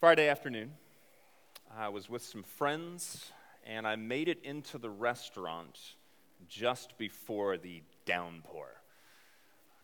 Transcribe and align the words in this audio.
Friday 0.00 0.28
afternoon, 0.28 0.72
I 1.76 1.90
was 1.90 2.08
with 2.08 2.22
some 2.22 2.42
friends 2.42 3.32
and 3.66 3.86
I 3.86 3.96
made 3.96 4.28
it 4.28 4.42
into 4.42 4.78
the 4.78 4.88
restaurant 4.88 5.78
just 6.48 6.96
before 6.96 7.58
the 7.58 7.82
downpour. 8.06 8.68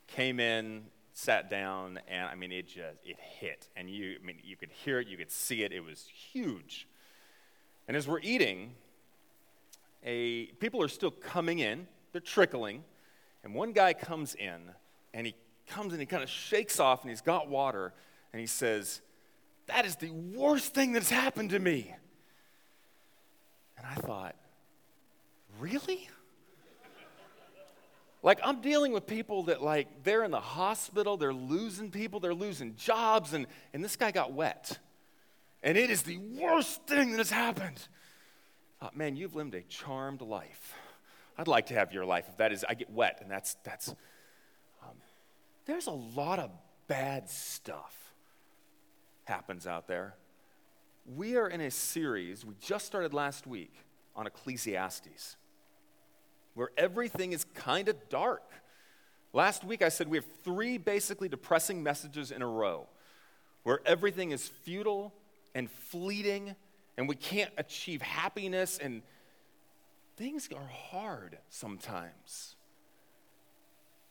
Came 0.06 0.40
in, 0.40 0.84
sat 1.12 1.50
down, 1.50 2.00
and 2.08 2.30
I 2.30 2.34
mean, 2.34 2.50
it 2.50 2.66
just, 2.66 2.96
it 3.04 3.18
hit. 3.20 3.68
And 3.76 3.90
you, 3.90 4.16
I 4.18 4.24
mean, 4.24 4.38
you 4.42 4.56
could 4.56 4.70
hear 4.70 5.00
it, 5.00 5.06
you 5.06 5.18
could 5.18 5.30
see 5.30 5.64
it, 5.64 5.70
it 5.70 5.84
was 5.84 6.06
huge. 6.32 6.88
And 7.86 7.94
as 7.94 8.08
we're 8.08 8.20
eating, 8.22 8.70
a, 10.02 10.46
people 10.60 10.82
are 10.82 10.88
still 10.88 11.10
coming 11.10 11.58
in, 11.58 11.86
they're 12.12 12.22
trickling, 12.22 12.84
and 13.44 13.52
one 13.54 13.74
guy 13.74 13.92
comes 13.92 14.34
in, 14.34 14.70
and 15.12 15.26
he 15.26 15.34
comes 15.68 15.92
in, 15.92 16.00
he 16.00 16.06
kind 16.06 16.22
of 16.22 16.30
shakes 16.30 16.80
off, 16.80 17.02
and 17.02 17.10
he's 17.10 17.20
got 17.20 17.50
water, 17.50 17.92
and 18.32 18.40
he 18.40 18.46
says, 18.46 19.02
That 19.66 19.84
is 19.84 19.96
the 19.96 20.10
worst 20.10 20.74
thing 20.74 20.92
that's 20.92 21.10
happened 21.10 21.50
to 21.50 21.58
me. 21.58 21.94
And 23.76 23.86
I 23.86 23.94
thought, 23.94 24.36
Really? 25.58 26.08
Like, 28.22 28.40
I'm 28.42 28.60
dealing 28.60 28.92
with 28.92 29.06
people 29.06 29.44
that, 29.44 29.62
like, 29.62 30.02
they're 30.02 30.24
in 30.24 30.32
the 30.32 30.40
hospital, 30.40 31.16
they're 31.16 31.32
losing 31.32 31.90
people, 31.90 32.18
they're 32.18 32.34
losing 32.34 32.74
jobs, 32.74 33.34
and, 33.34 33.46
and 33.72 33.84
this 33.84 33.94
guy 33.94 34.10
got 34.10 34.32
wet. 34.32 34.78
And 35.62 35.78
it 35.78 35.90
is 35.90 36.02
the 36.02 36.18
worst 36.18 36.82
thing 36.86 37.12
that 37.12 37.18
has 37.18 37.30
happened. 37.30 37.86
Thought, 38.80 38.96
man, 38.96 39.16
you've 39.16 39.36
lived 39.36 39.54
a 39.54 39.62
charmed 39.62 40.22
life. 40.22 40.74
I'd 41.38 41.46
like 41.46 41.66
to 41.66 41.74
have 41.74 41.92
your 41.92 42.04
life 42.04 42.24
if 42.28 42.36
that 42.38 42.52
is, 42.52 42.64
I 42.68 42.74
get 42.74 42.90
wet, 42.90 43.18
and 43.22 43.30
that's, 43.30 43.54
that's, 43.62 43.90
um, 44.82 44.96
there's 45.66 45.86
a 45.86 45.92
lot 45.92 46.40
of 46.40 46.50
bad 46.88 47.30
stuff 47.30 48.05
happens 49.26 49.66
out 49.66 49.86
there. 49.86 50.14
We 51.14 51.36
are 51.36 51.48
in 51.48 51.60
a 51.60 51.70
series, 51.70 52.44
we 52.44 52.54
just 52.60 52.86
started 52.86 53.14
last 53.14 53.46
week 53.46 53.72
on 54.16 54.26
Ecclesiastes 54.26 55.36
where 56.54 56.70
everything 56.78 57.32
is 57.32 57.44
kind 57.54 57.88
of 57.88 58.08
dark. 58.08 58.50
Last 59.32 59.62
week 59.62 59.82
I 59.82 59.90
said 59.90 60.08
we 60.08 60.16
have 60.16 60.24
three 60.42 60.78
basically 60.78 61.28
depressing 61.28 61.82
messages 61.82 62.30
in 62.32 62.40
a 62.40 62.46
row 62.46 62.88
where 63.62 63.80
everything 63.84 64.30
is 64.30 64.48
futile 64.48 65.12
and 65.54 65.70
fleeting 65.70 66.56
and 66.96 67.08
we 67.08 67.14
can't 67.14 67.50
achieve 67.58 68.00
happiness 68.00 68.78
and 68.78 69.02
things 70.16 70.48
are 70.56 70.66
hard 70.66 71.36
sometimes. 71.50 72.56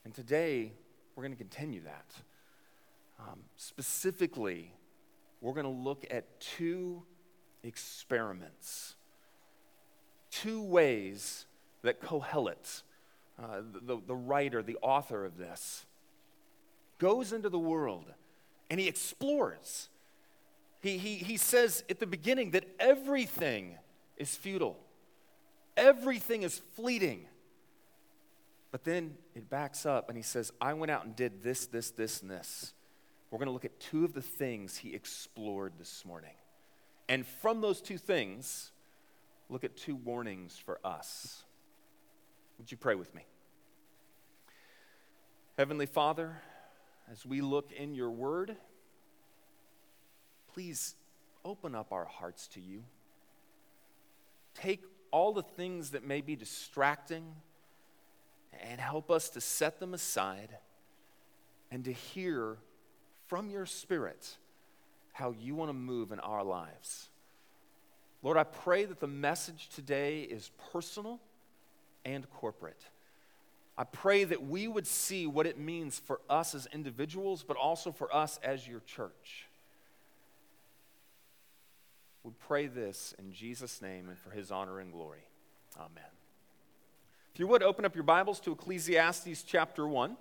And 0.04 0.14
today 0.14 0.72
we're 1.16 1.24
going 1.24 1.32
to 1.32 1.38
continue 1.38 1.80
that. 1.82 2.14
Um, 3.18 3.40
specifically, 3.56 4.72
we're 5.40 5.52
going 5.52 5.64
to 5.64 5.70
look 5.70 6.04
at 6.10 6.40
two 6.40 7.02
experiments, 7.62 8.94
two 10.30 10.62
ways 10.62 11.46
that 11.82 12.00
Kohelet, 12.00 12.82
uh, 13.38 13.60
the, 13.82 14.00
the 14.06 14.14
writer, 14.14 14.62
the 14.62 14.78
author 14.82 15.24
of 15.24 15.36
this, 15.36 15.86
goes 16.98 17.32
into 17.32 17.48
the 17.48 17.58
world 17.58 18.06
and 18.70 18.80
he 18.80 18.88
explores. 18.88 19.88
He, 20.80 20.98
he, 20.98 21.16
he 21.16 21.36
says 21.36 21.84
at 21.88 22.00
the 22.00 22.06
beginning 22.06 22.52
that 22.52 22.64
everything 22.78 23.76
is 24.16 24.34
futile, 24.34 24.78
everything 25.76 26.42
is 26.42 26.60
fleeting. 26.74 27.26
But 28.72 28.84
then 28.84 29.16
it 29.34 29.48
backs 29.48 29.86
up 29.86 30.08
and 30.08 30.16
he 30.16 30.22
says, 30.22 30.52
I 30.60 30.74
went 30.74 30.90
out 30.90 31.04
and 31.04 31.16
did 31.16 31.42
this, 31.42 31.66
this, 31.66 31.90
this, 31.90 32.20
and 32.22 32.30
this. 32.30 32.74
We're 33.30 33.38
going 33.38 33.46
to 33.46 33.52
look 33.52 33.64
at 33.64 33.78
two 33.80 34.04
of 34.04 34.12
the 34.12 34.22
things 34.22 34.76
he 34.76 34.94
explored 34.94 35.72
this 35.78 36.04
morning. 36.04 36.34
And 37.08 37.26
from 37.26 37.60
those 37.60 37.80
two 37.80 37.98
things, 37.98 38.70
look 39.48 39.64
at 39.64 39.76
two 39.76 39.96
warnings 39.96 40.56
for 40.56 40.78
us. 40.84 41.44
Would 42.58 42.70
you 42.70 42.76
pray 42.76 42.94
with 42.94 43.14
me? 43.14 43.26
Heavenly 45.58 45.86
Father, 45.86 46.36
as 47.10 47.24
we 47.24 47.40
look 47.40 47.72
in 47.72 47.94
your 47.94 48.10
word, 48.10 48.56
please 50.52 50.94
open 51.44 51.74
up 51.74 51.92
our 51.92 52.04
hearts 52.04 52.48
to 52.48 52.60
you. 52.60 52.82
Take 54.54 54.82
all 55.10 55.32
the 55.32 55.42
things 55.42 55.90
that 55.90 56.04
may 56.04 56.20
be 56.20 56.36
distracting 56.36 57.24
and 58.62 58.80
help 58.80 59.10
us 59.10 59.28
to 59.30 59.40
set 59.40 59.80
them 59.80 59.94
aside 59.94 60.56
and 61.70 61.84
to 61.84 61.92
hear 61.92 62.58
from 63.26 63.50
your 63.50 63.66
Spirit 63.66 64.36
how 65.12 65.34
you 65.40 65.54
want 65.54 65.70
to 65.70 65.74
move 65.74 66.12
in 66.12 66.20
our 66.20 66.44
lives. 66.44 67.08
Lord, 68.22 68.36
I 68.36 68.44
pray 68.44 68.84
that 68.84 69.00
the 69.00 69.06
message 69.06 69.68
today 69.74 70.20
is 70.22 70.50
personal 70.72 71.20
and 72.04 72.28
corporate. 72.30 72.82
I 73.78 73.84
pray 73.84 74.24
that 74.24 74.46
we 74.46 74.68
would 74.68 74.86
see 74.86 75.26
what 75.26 75.46
it 75.46 75.58
means 75.58 75.98
for 75.98 76.20
us 76.28 76.54
as 76.54 76.66
individuals, 76.72 77.42
but 77.42 77.56
also 77.56 77.92
for 77.92 78.14
us 78.14 78.38
as 78.42 78.66
your 78.66 78.80
church. 78.80 79.46
We 82.24 82.32
pray 82.46 82.66
this 82.66 83.14
in 83.18 83.32
Jesus' 83.32 83.80
name 83.80 84.08
and 84.08 84.18
for 84.18 84.30
his 84.30 84.50
honor 84.50 84.80
and 84.80 84.92
glory. 84.92 85.24
Amen. 85.76 86.04
If 87.32 87.40
you 87.40 87.46
would 87.46 87.62
open 87.62 87.84
up 87.84 87.94
your 87.94 88.04
Bibles 88.04 88.40
to 88.40 88.52
Ecclesiastes 88.52 89.42
chapter 89.44 89.86
1. 89.86 90.16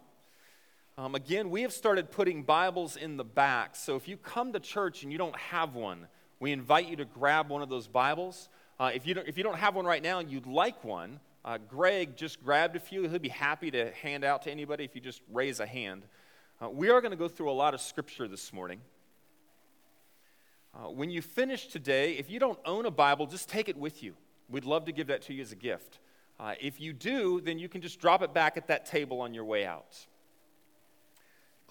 Um, 0.97 1.13
again, 1.13 1.49
we 1.49 1.63
have 1.63 1.73
started 1.73 2.09
putting 2.09 2.43
Bibles 2.43 2.95
in 2.95 3.17
the 3.17 3.25
back. 3.25 3.75
So 3.75 3.97
if 3.97 4.07
you 4.07 4.15
come 4.15 4.53
to 4.53 4.61
church 4.61 5.03
and 5.03 5.11
you 5.11 5.17
don't 5.17 5.35
have 5.35 5.75
one, 5.75 6.07
we 6.39 6.53
invite 6.53 6.87
you 6.87 6.95
to 6.95 7.03
grab 7.03 7.49
one 7.49 7.61
of 7.61 7.67
those 7.67 7.85
Bibles. 7.85 8.47
Uh, 8.79 8.91
if, 8.93 9.05
you 9.05 9.13
don't, 9.13 9.27
if 9.27 9.37
you 9.37 9.43
don't 9.43 9.57
have 9.57 9.75
one 9.75 9.85
right 9.85 10.01
now 10.01 10.19
and 10.19 10.31
you'd 10.31 10.47
like 10.47 10.85
one, 10.85 11.19
uh, 11.43 11.57
Greg 11.57 12.15
just 12.15 12.41
grabbed 12.41 12.77
a 12.77 12.79
few. 12.79 13.09
He'll 13.09 13.19
be 13.19 13.27
happy 13.27 13.69
to 13.71 13.91
hand 13.91 14.23
out 14.23 14.43
to 14.43 14.51
anybody 14.51 14.85
if 14.85 14.95
you 14.95 15.01
just 15.01 15.21
raise 15.33 15.59
a 15.59 15.65
hand. 15.65 16.03
Uh, 16.61 16.69
we 16.69 16.89
are 16.89 17.01
going 17.01 17.11
to 17.11 17.17
go 17.17 17.27
through 17.27 17.51
a 17.51 17.53
lot 17.53 17.73
of 17.73 17.81
scripture 17.81 18.29
this 18.29 18.53
morning. 18.53 18.79
Uh, 20.73 20.91
when 20.91 21.09
you 21.09 21.21
finish 21.21 21.67
today, 21.67 22.13
if 22.13 22.29
you 22.29 22.39
don't 22.39 22.59
own 22.63 22.85
a 22.85 22.91
Bible, 22.91 23.27
just 23.27 23.49
take 23.49 23.67
it 23.67 23.75
with 23.75 24.01
you. 24.01 24.13
We'd 24.47 24.63
love 24.63 24.85
to 24.85 24.93
give 24.93 25.07
that 25.07 25.23
to 25.23 25.33
you 25.33 25.41
as 25.41 25.51
a 25.51 25.57
gift. 25.57 25.99
Uh, 26.39 26.53
if 26.61 26.79
you 26.79 26.93
do, 26.93 27.41
then 27.41 27.59
you 27.59 27.67
can 27.67 27.81
just 27.81 27.99
drop 27.99 28.21
it 28.21 28.33
back 28.33 28.55
at 28.55 28.67
that 28.67 28.85
table 28.85 29.19
on 29.19 29.33
your 29.33 29.43
way 29.43 29.65
out. 29.65 30.07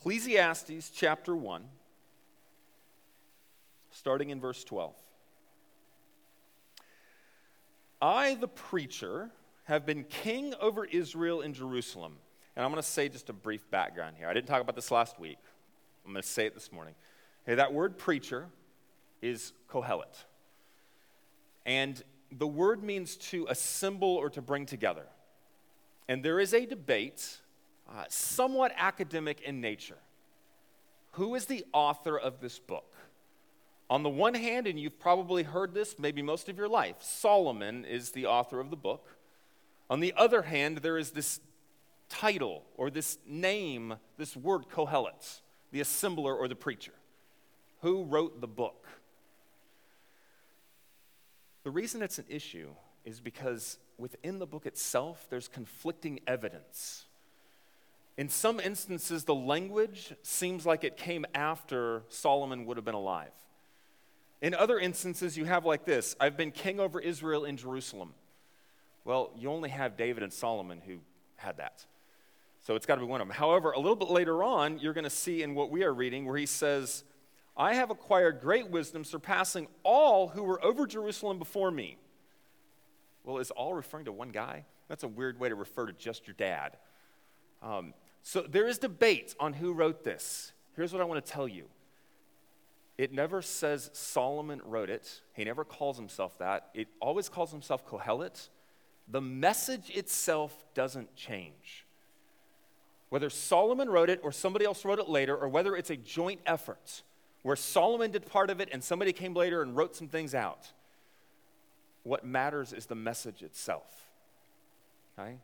Ecclesiastes 0.04 0.90
chapter 0.90 1.34
1, 1.34 1.64
starting 3.90 4.28
in 4.28 4.38
verse 4.38 4.62
12. 4.62 4.94
I, 8.02 8.34
the 8.34 8.46
preacher, 8.46 9.30
have 9.64 9.86
been 9.86 10.04
king 10.04 10.52
over 10.60 10.84
Israel 10.84 11.40
in 11.40 11.54
Jerusalem. 11.54 12.16
And 12.54 12.66
I'm 12.66 12.70
going 12.70 12.82
to 12.82 12.86
say 12.86 13.08
just 13.08 13.30
a 13.30 13.32
brief 13.32 13.70
background 13.70 14.16
here. 14.18 14.28
I 14.28 14.34
didn't 14.34 14.46
talk 14.46 14.60
about 14.60 14.76
this 14.76 14.90
last 14.90 15.18
week. 15.18 15.38
I'm 16.04 16.12
going 16.12 16.22
to 16.22 16.28
say 16.28 16.44
it 16.44 16.52
this 16.52 16.70
morning. 16.70 16.94
Hey, 17.46 17.54
that 17.54 17.72
word 17.72 17.96
preacher 17.96 18.48
is 19.22 19.54
kohelet. 19.70 20.24
And 21.64 22.02
the 22.30 22.46
word 22.46 22.84
means 22.84 23.16
to 23.16 23.46
assemble 23.48 24.16
or 24.16 24.28
to 24.28 24.42
bring 24.42 24.66
together. 24.66 25.06
And 26.08 26.22
there 26.22 26.40
is 26.40 26.52
a 26.52 26.66
debate, 26.66 27.38
uh, 27.88 28.04
somewhat 28.08 28.72
academic 28.76 29.40
in 29.42 29.60
nature. 29.60 29.98
Who 31.12 31.34
is 31.34 31.46
the 31.46 31.64
author 31.72 32.18
of 32.18 32.40
this 32.40 32.58
book? 32.58 32.94
On 33.90 34.02
the 34.02 34.08
one 34.08 34.34
hand, 34.34 34.66
and 34.66 34.80
you've 34.80 34.98
probably 34.98 35.42
heard 35.42 35.74
this 35.74 35.98
maybe 35.98 36.22
most 36.22 36.48
of 36.48 36.56
your 36.56 36.68
life, 36.68 36.96
Solomon 37.00 37.84
is 37.84 38.10
the 38.10 38.26
author 38.26 38.58
of 38.58 38.70
the 38.70 38.76
book. 38.76 39.16
On 39.90 40.00
the 40.00 40.14
other 40.16 40.42
hand, 40.42 40.78
there 40.78 40.96
is 40.96 41.10
this 41.10 41.40
title 42.08 42.64
or 42.76 42.90
this 42.90 43.18
name, 43.26 43.94
this 44.16 44.36
word 44.36 44.68
Kohelet, 44.68 45.40
the 45.70 45.80
assembler 45.80 46.36
or 46.36 46.48
the 46.48 46.56
preacher. 46.56 46.94
Who 47.82 48.04
wrote 48.04 48.40
the 48.40 48.48
book? 48.48 48.86
The 51.64 51.70
reason 51.70 52.02
it's 52.02 52.18
an 52.18 52.26
issue 52.28 52.70
is 53.04 53.20
because 53.20 53.78
within 53.98 54.38
the 54.38 54.46
book 54.46 54.66
itself, 54.66 55.26
there's 55.28 55.48
conflicting 55.48 56.20
evidence. 56.26 57.04
In 58.16 58.28
some 58.28 58.60
instances, 58.60 59.24
the 59.24 59.34
language 59.34 60.14
seems 60.22 60.64
like 60.64 60.84
it 60.84 60.96
came 60.96 61.26
after 61.34 62.04
Solomon 62.08 62.64
would 62.66 62.76
have 62.76 62.84
been 62.84 62.94
alive. 62.94 63.32
In 64.40 64.54
other 64.54 64.78
instances, 64.78 65.36
you 65.36 65.46
have 65.46 65.64
like 65.64 65.84
this 65.84 66.14
I've 66.20 66.36
been 66.36 66.50
king 66.50 66.78
over 66.78 67.00
Israel 67.00 67.44
in 67.44 67.56
Jerusalem. 67.56 68.14
Well, 69.04 69.32
you 69.36 69.50
only 69.50 69.70
have 69.70 69.96
David 69.96 70.22
and 70.22 70.32
Solomon 70.32 70.80
who 70.86 70.98
had 71.36 71.58
that. 71.58 71.84
So 72.62 72.74
it's 72.74 72.86
got 72.86 72.94
to 72.94 73.02
be 73.02 73.06
one 73.06 73.20
of 73.20 73.28
them. 73.28 73.36
However, 73.36 73.72
a 73.72 73.78
little 73.78 73.96
bit 73.96 74.08
later 74.08 74.42
on, 74.42 74.78
you're 74.78 74.94
going 74.94 75.04
to 75.04 75.10
see 75.10 75.42
in 75.42 75.54
what 75.54 75.70
we 75.70 75.82
are 75.82 75.92
reading 75.92 76.24
where 76.24 76.36
he 76.36 76.46
says, 76.46 77.04
I 77.56 77.74
have 77.74 77.90
acquired 77.90 78.40
great 78.40 78.70
wisdom, 78.70 79.04
surpassing 79.04 79.66
all 79.82 80.28
who 80.28 80.42
were 80.42 80.64
over 80.64 80.86
Jerusalem 80.86 81.38
before 81.38 81.70
me. 81.70 81.98
Well, 83.22 83.38
is 83.38 83.50
all 83.50 83.74
referring 83.74 84.06
to 84.06 84.12
one 84.12 84.30
guy? 84.30 84.64
That's 84.88 85.04
a 85.04 85.08
weird 85.08 85.38
way 85.38 85.50
to 85.50 85.54
refer 85.54 85.86
to 85.86 85.92
just 85.92 86.26
your 86.26 86.34
dad. 86.34 86.76
Um, 87.62 87.94
so 88.24 88.40
there 88.40 88.66
is 88.66 88.78
debate 88.78 89.36
on 89.38 89.52
who 89.52 89.72
wrote 89.74 90.02
this. 90.02 90.52
Here's 90.74 90.92
what 90.92 91.02
I 91.02 91.04
want 91.04 91.24
to 91.24 91.30
tell 91.32 91.46
you 91.46 91.66
It 92.96 93.12
never 93.12 93.42
says 93.42 93.90
Solomon 93.92 94.60
wrote 94.64 94.90
it. 94.90 95.20
He 95.34 95.44
never 95.44 95.64
calls 95.64 95.96
himself 95.96 96.36
that. 96.38 96.70
It 96.74 96.88
always 97.00 97.28
calls 97.28 97.52
himself 97.52 97.86
Kohelet. 97.86 98.48
The 99.06 99.20
message 99.20 99.90
itself 99.90 100.64
doesn't 100.74 101.14
change. 101.14 101.84
Whether 103.10 103.28
Solomon 103.28 103.90
wrote 103.90 104.08
it 104.08 104.20
or 104.22 104.32
somebody 104.32 104.64
else 104.64 104.84
wrote 104.84 104.98
it 104.98 105.08
later, 105.08 105.36
or 105.36 105.48
whether 105.48 105.76
it's 105.76 105.90
a 105.90 105.96
joint 105.96 106.40
effort 106.46 107.02
where 107.42 107.56
Solomon 107.56 108.10
did 108.10 108.24
part 108.24 108.48
of 108.48 108.60
it 108.60 108.70
and 108.72 108.82
somebody 108.82 109.12
came 109.12 109.34
later 109.34 109.60
and 109.60 109.76
wrote 109.76 109.94
some 109.94 110.08
things 110.08 110.34
out, 110.34 110.72
what 112.02 112.24
matters 112.24 112.72
is 112.72 112.86
the 112.86 112.94
message 112.94 113.42
itself. 113.42 114.08
Okay? 115.18 115.36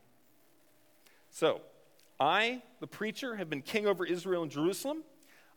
So, 1.29 1.61
I, 2.21 2.61
the 2.79 2.85
preacher, 2.85 3.35
have 3.37 3.49
been 3.49 3.63
king 3.63 3.87
over 3.87 4.05
Israel 4.05 4.43
and 4.43 4.51
Jerusalem. 4.51 5.03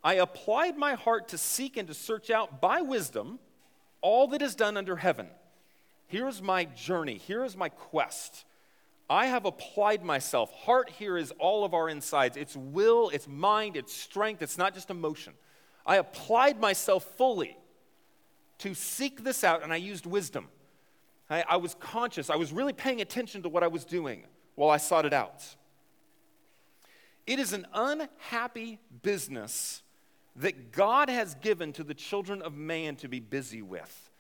I 0.03 0.15
applied 0.15 0.79
my 0.79 0.95
heart 0.95 1.29
to 1.29 1.39
seek 1.39 1.77
and 1.77 1.87
to 1.89 1.95
search 1.95 2.31
out 2.31 2.63
by 2.63 2.81
wisdom 2.81 3.39
all 4.01 4.29
that 4.29 4.41
is 4.41 4.55
done 4.55 4.79
under 4.79 4.97
heaven. 4.97 5.29
Here's 6.07 6.41
my 6.41 6.65
journey. 6.65 7.19
Here 7.19 7.45
is 7.45 7.55
my 7.55 7.69
quest. 7.69 8.47
I 9.11 9.27
have 9.27 9.45
applied 9.45 10.03
myself. 10.03 10.51
Heart 10.53 10.89
here 10.89 11.19
is 11.19 11.33
all 11.39 11.67
of 11.67 11.75
our 11.75 11.91
insides 11.91 12.39
it's 12.39 12.57
will, 12.57 13.11
it's 13.11 13.29
mind, 13.29 13.77
it's 13.77 13.95
strength, 13.95 14.41
it's 14.41 14.57
not 14.57 14.73
just 14.73 14.89
emotion. 14.89 15.35
I 15.85 15.97
applied 15.97 16.59
myself 16.59 17.05
fully 17.19 17.59
to 18.59 18.73
seek 18.73 19.23
this 19.23 19.45
out, 19.45 19.63
and 19.63 19.71
I 19.71 19.77
used 19.77 20.07
wisdom. 20.07 20.49
I, 21.29 21.45
I 21.47 21.57
was 21.59 21.75
conscious, 21.75 22.31
I 22.31 22.37
was 22.37 22.55
really 22.55 22.73
paying 22.73 23.03
attention 23.03 23.43
to 23.43 23.51
what 23.51 23.63
I 23.63 23.67
was 23.67 23.85
doing 23.85 24.25
while 24.55 24.71
I 24.71 24.79
sought 24.79 25.05
it 25.05 25.13
out. 25.13 25.45
It 27.27 27.39
is 27.39 27.53
an 27.53 27.67
unhappy 27.73 28.79
business 29.03 29.83
that 30.37 30.73
God 30.73 31.09
has 31.09 31.35
given 31.37 31.73
to 31.75 31.85
the 31.85 31.95
children 31.95 32.43
of 32.43 32.55
man 32.57 32.97
to 32.97 33.09
be 33.09 33.21
busy 33.21 33.63
with. 33.63 34.11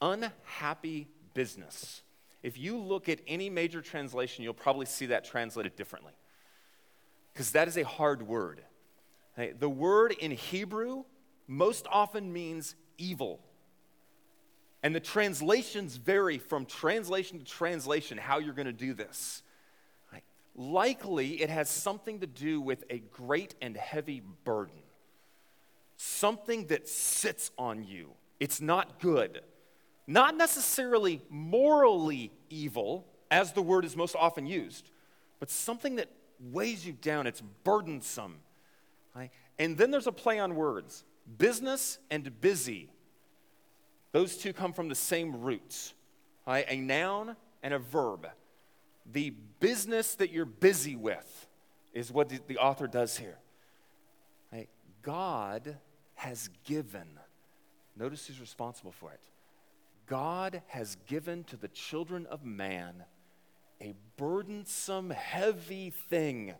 Unhappy 0.00 1.08
business. 1.32 2.02
If 2.42 2.58
you 2.58 2.76
look 2.76 3.08
at 3.08 3.20
any 3.26 3.48
major 3.48 3.80
translation, 3.80 4.42
you'll 4.42 4.52
probably 4.52 4.86
see 4.86 5.06
that 5.06 5.24
translated 5.24 5.76
differently. 5.76 6.12
Because 7.32 7.52
that 7.52 7.68
is 7.68 7.78
a 7.78 7.84
hard 7.84 8.26
word. 8.26 8.62
The 9.36 9.68
word 9.68 10.12
in 10.18 10.32
Hebrew 10.32 11.04
most 11.46 11.86
often 11.90 12.32
means 12.32 12.74
evil. 12.98 13.40
And 14.82 14.94
the 14.94 15.00
translations 15.00 15.96
vary 15.96 16.38
from 16.38 16.66
translation 16.66 17.38
to 17.38 17.44
translation 17.44 18.18
how 18.18 18.38
you're 18.38 18.54
going 18.54 18.66
to 18.66 18.72
do 18.72 18.92
this. 18.92 19.42
Likely, 20.54 21.42
it 21.42 21.50
has 21.50 21.68
something 21.68 22.20
to 22.20 22.26
do 22.26 22.60
with 22.60 22.84
a 22.90 22.98
great 22.98 23.54
and 23.62 23.76
heavy 23.76 24.22
burden, 24.44 24.82
something 25.96 26.66
that 26.66 26.88
sits 26.88 27.50
on 27.56 27.84
you. 27.84 28.10
It's 28.38 28.60
not 28.60 29.00
good. 29.00 29.40
Not 30.06 30.36
necessarily 30.36 31.22
morally 31.30 32.32
evil, 32.50 33.06
as 33.30 33.52
the 33.52 33.62
word 33.62 33.84
is 33.84 33.96
most 33.96 34.14
often 34.14 34.46
used, 34.46 34.90
but 35.40 35.48
something 35.48 35.96
that 35.96 36.08
weighs 36.50 36.84
you 36.84 36.92
down. 36.92 37.26
It's 37.26 37.40
burdensome. 37.64 38.36
Right? 39.14 39.30
And 39.58 39.76
then 39.78 39.90
there's 39.90 40.06
a 40.06 40.12
play 40.12 40.38
on 40.38 40.54
words 40.54 41.04
business 41.38 41.98
and 42.10 42.40
busy. 42.40 42.90
Those 44.10 44.36
two 44.36 44.52
come 44.52 44.72
from 44.72 44.88
the 44.88 44.94
same 44.94 45.40
roots 45.40 45.94
right? 46.46 46.66
a 46.68 46.76
noun 46.76 47.36
and 47.62 47.72
a 47.72 47.78
verb 47.78 48.26
the 49.10 49.30
business 49.60 50.14
that 50.16 50.30
you're 50.30 50.44
busy 50.44 50.96
with 50.96 51.48
is 51.92 52.12
what 52.12 52.28
the, 52.28 52.58
author 52.58 52.86
does 52.86 53.16
here. 53.16 53.38
God 55.02 55.76
has 56.14 56.48
given, 56.64 57.18
notice 57.96 58.26
who's 58.26 58.40
responsible 58.40 58.92
for 58.92 59.10
it. 59.10 59.20
God 60.06 60.62
has 60.68 60.96
given 61.06 61.44
to 61.44 61.56
the 61.56 61.68
children 61.68 62.26
of 62.26 62.44
man 62.44 63.04
a 63.80 63.94
burdensome, 64.16 65.10
heavy 65.10 65.90
thing 65.90 66.54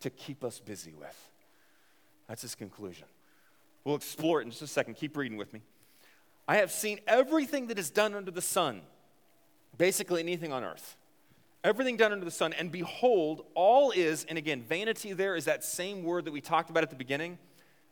to 0.00 0.10
keep 0.10 0.44
us 0.44 0.60
busy 0.60 0.94
with. 0.94 1.30
That's 2.28 2.42
his 2.42 2.54
conclusion. 2.54 3.06
We'll 3.84 3.96
explore 3.96 4.40
it 4.40 4.44
in 4.44 4.50
just 4.50 4.62
a 4.62 4.66
second. 4.66 4.94
Keep 4.94 5.16
reading 5.16 5.38
with 5.38 5.52
me. 5.52 5.62
I 6.46 6.56
have 6.58 6.70
seen 6.70 7.00
everything 7.08 7.66
that 7.68 7.78
is 7.78 7.90
done 7.90 8.14
under 8.14 8.30
the 8.30 8.42
sun, 8.42 8.82
basically 9.76 10.20
anything 10.20 10.52
on 10.52 10.62
earth 10.62 10.96
everything 11.64 11.96
done 11.96 12.12
under 12.12 12.24
the 12.24 12.30
sun, 12.30 12.52
and 12.52 12.70
behold, 12.70 13.44
all 13.54 13.90
is, 13.90 14.24
and 14.28 14.38
again, 14.38 14.62
vanity 14.62 15.12
there 15.12 15.36
is 15.36 15.46
that 15.46 15.64
same 15.64 16.02
word 16.02 16.24
that 16.24 16.32
we 16.32 16.40
talked 16.40 16.70
about 16.70 16.82
at 16.82 16.90
the 16.90 16.96
beginning. 16.96 17.38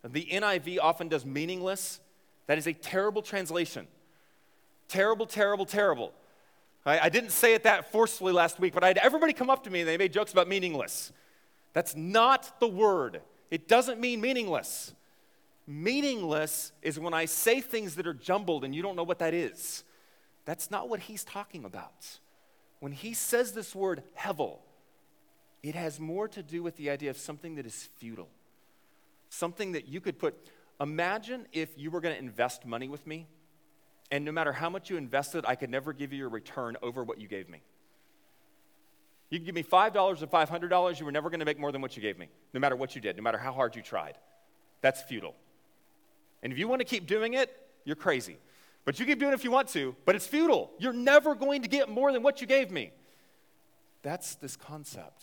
The 0.04 0.26
NIV 0.26 0.78
often 0.82 1.08
does 1.08 1.24
meaningless. 1.24 2.00
That 2.46 2.58
is 2.58 2.66
a 2.66 2.72
terrible 2.72 3.22
translation. 3.22 3.86
Terrible, 4.88 5.26
terrible, 5.26 5.64
terrible. 5.64 6.12
I, 6.84 7.00
I 7.00 7.08
didn't 7.08 7.30
say 7.30 7.54
it 7.54 7.62
that 7.62 7.90
forcefully 7.90 8.32
last 8.32 8.60
week, 8.60 8.74
but 8.74 8.84
I 8.84 8.88
had 8.88 8.98
everybody 8.98 9.32
come 9.32 9.50
up 9.50 9.64
to 9.64 9.70
me 9.70 9.80
and 9.80 9.88
they 9.88 9.96
made 9.96 10.12
jokes 10.12 10.32
about 10.32 10.48
meaningless. 10.48 11.12
That's 11.72 11.96
not 11.96 12.60
the 12.60 12.68
word. 12.68 13.22
It 13.50 13.66
doesn't 13.66 13.98
mean 13.98 14.20
meaningless. 14.20 14.92
Meaningless 15.66 16.72
is 16.82 17.00
when 17.00 17.14
I 17.14 17.24
say 17.24 17.60
things 17.60 17.96
that 17.96 18.06
are 18.06 18.14
jumbled 18.14 18.64
and 18.64 18.74
you 18.74 18.82
don't 18.82 18.96
know 18.96 19.02
what 19.02 19.18
that 19.20 19.32
is. 19.32 19.84
That's 20.44 20.70
not 20.70 20.90
what 20.90 21.00
he's 21.00 21.24
talking 21.24 21.64
about 21.64 22.18
when 22.84 22.92
he 22.92 23.14
says 23.14 23.52
this 23.52 23.74
word 23.74 24.02
hevel, 24.20 24.58
it 25.62 25.74
has 25.74 25.98
more 25.98 26.28
to 26.28 26.42
do 26.42 26.62
with 26.62 26.76
the 26.76 26.90
idea 26.90 27.08
of 27.08 27.16
something 27.16 27.54
that 27.54 27.64
is 27.64 27.88
futile. 27.96 28.28
Something 29.30 29.72
that 29.72 29.88
you 29.88 30.02
could 30.02 30.18
put. 30.18 30.34
Imagine 30.78 31.46
if 31.50 31.70
you 31.78 31.90
were 31.90 32.02
going 32.02 32.14
to 32.14 32.20
invest 32.20 32.66
money 32.66 32.90
with 32.90 33.06
me, 33.06 33.26
and 34.10 34.22
no 34.22 34.32
matter 34.32 34.52
how 34.52 34.68
much 34.68 34.90
you 34.90 34.98
invested, 34.98 35.46
I 35.48 35.54
could 35.54 35.70
never 35.70 35.94
give 35.94 36.12
you 36.12 36.26
a 36.26 36.28
return 36.28 36.76
over 36.82 37.02
what 37.02 37.18
you 37.18 37.26
gave 37.26 37.48
me. 37.48 37.62
You 39.30 39.38
could 39.38 39.46
give 39.46 39.54
me 39.54 39.62
$5 39.62 39.96
or 39.96 40.26
$500, 40.26 41.00
you 41.00 41.06
were 41.06 41.10
never 41.10 41.30
going 41.30 41.40
to 41.40 41.46
make 41.46 41.58
more 41.58 41.72
than 41.72 41.80
what 41.80 41.96
you 41.96 42.02
gave 42.02 42.18
me, 42.18 42.28
no 42.52 42.60
matter 42.60 42.76
what 42.76 42.94
you 42.94 43.00
did, 43.00 43.16
no 43.16 43.22
matter 43.22 43.38
how 43.38 43.54
hard 43.54 43.76
you 43.76 43.80
tried. 43.80 44.18
That's 44.82 45.02
futile. 45.04 45.34
And 46.42 46.52
if 46.52 46.58
you 46.58 46.68
want 46.68 46.80
to 46.80 46.84
keep 46.84 47.06
doing 47.06 47.32
it, 47.32 47.50
you're 47.86 47.96
crazy. 47.96 48.36
But 48.84 49.00
you 49.00 49.06
keep 49.06 49.18
doing 49.18 49.32
it 49.32 49.34
if 49.34 49.44
you 49.44 49.50
want 49.50 49.68
to, 49.68 49.96
but 50.04 50.14
it's 50.14 50.26
futile. 50.26 50.70
You're 50.78 50.92
never 50.92 51.34
going 51.34 51.62
to 51.62 51.68
get 51.68 51.88
more 51.88 52.12
than 52.12 52.22
what 52.22 52.40
you 52.40 52.46
gave 52.46 52.70
me. 52.70 52.92
That's 54.02 54.34
this 54.34 54.56
concept. 54.56 55.22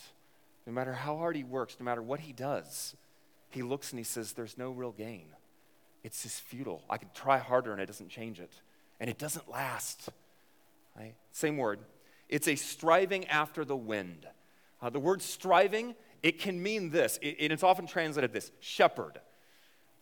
No 0.66 0.72
matter 0.72 0.92
how 0.92 1.16
hard 1.16 1.36
he 1.36 1.44
works, 1.44 1.76
no 1.78 1.84
matter 1.84 2.02
what 2.02 2.20
he 2.20 2.32
does, 2.32 2.96
he 3.50 3.62
looks 3.62 3.92
and 3.92 3.98
he 3.98 4.04
says, 4.04 4.32
There's 4.32 4.58
no 4.58 4.70
real 4.70 4.92
gain. 4.92 5.26
It's 6.02 6.22
just 6.24 6.40
futile. 6.40 6.82
I 6.90 6.98
can 6.98 7.10
try 7.14 7.38
harder 7.38 7.72
and 7.72 7.80
it 7.80 7.86
doesn't 7.86 8.08
change 8.08 8.40
it. 8.40 8.52
And 8.98 9.08
it 9.08 9.18
doesn't 9.18 9.48
last. 9.48 10.08
Right? 10.96 11.14
Same 11.30 11.56
word. 11.56 11.80
It's 12.28 12.48
a 12.48 12.56
striving 12.56 13.26
after 13.28 13.64
the 13.64 13.76
wind. 13.76 14.26
Uh, 14.80 14.90
the 14.90 14.98
word 14.98 15.22
striving, 15.22 15.94
it 16.22 16.40
can 16.40 16.60
mean 16.60 16.90
this, 16.90 17.18
it, 17.22 17.36
it's 17.38 17.62
often 17.62 17.86
translated 17.86 18.32
this 18.32 18.50
shepherd. 18.58 19.20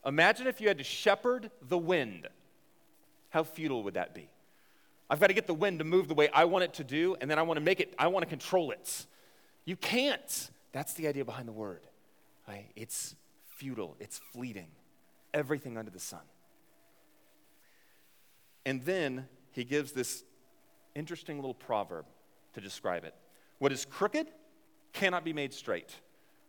Imagine 0.07 0.47
if 0.47 0.61
you 0.61 0.69
had 0.69 0.79
to 0.79 0.85
shepherd 0.85 1.51
the 1.61 1.77
wind. 1.77 2.29
How 3.31 3.43
futile 3.43 3.83
would 3.85 3.95
that 3.95 4.15
be? 4.15 4.29
I've 5.09 5.19
got 5.19 5.27
to 5.27 5.35
get 5.35 5.47
the 5.47 5.55
wind 5.55 5.81
to 5.81 5.85
move 5.85 6.07
the 6.07 6.15
way 6.15 6.29
I 6.33 6.45
want 6.45 6.65
it 6.65 6.75
to 6.75 6.85
do, 6.85 7.17
and 7.21 7.31
then 7.31 7.39
I 7.39 7.43
want 7.43 7.57
to 7.59 7.65
make 7.65 7.81
it, 7.81 7.95
I 7.99 8.07
want 8.07 8.23
to 8.23 8.29
control 8.29 8.71
it. 8.71 9.07
You 9.65 9.77
can't. 9.77 10.51
That's 10.73 10.95
the 10.95 11.09
idea 11.09 11.25
behind 11.25 11.49
the 11.49 11.53
word. 11.53 11.81
Right? 12.47 12.67
It's 12.77 13.17
futile, 13.47 13.97
it's 14.01 14.19
fleeting, 14.33 14.69
everything 15.35 15.77
under 15.77 15.91
the 15.91 16.01
sun. 16.01 16.21
And 18.65 18.85
then 18.85 19.27
he 19.53 19.65
gives 19.65 19.93
this 19.93 20.25
interesting 20.95 21.37
little 21.37 21.55
proverb 21.55 22.07
to 22.55 22.61
describe 22.61 23.05
it. 23.05 23.15
What 23.59 23.73
is 23.73 23.85
crooked 23.85 24.29
cannot 24.93 25.25
be 25.25 25.33
made 25.33 25.53
straight, 25.53 25.95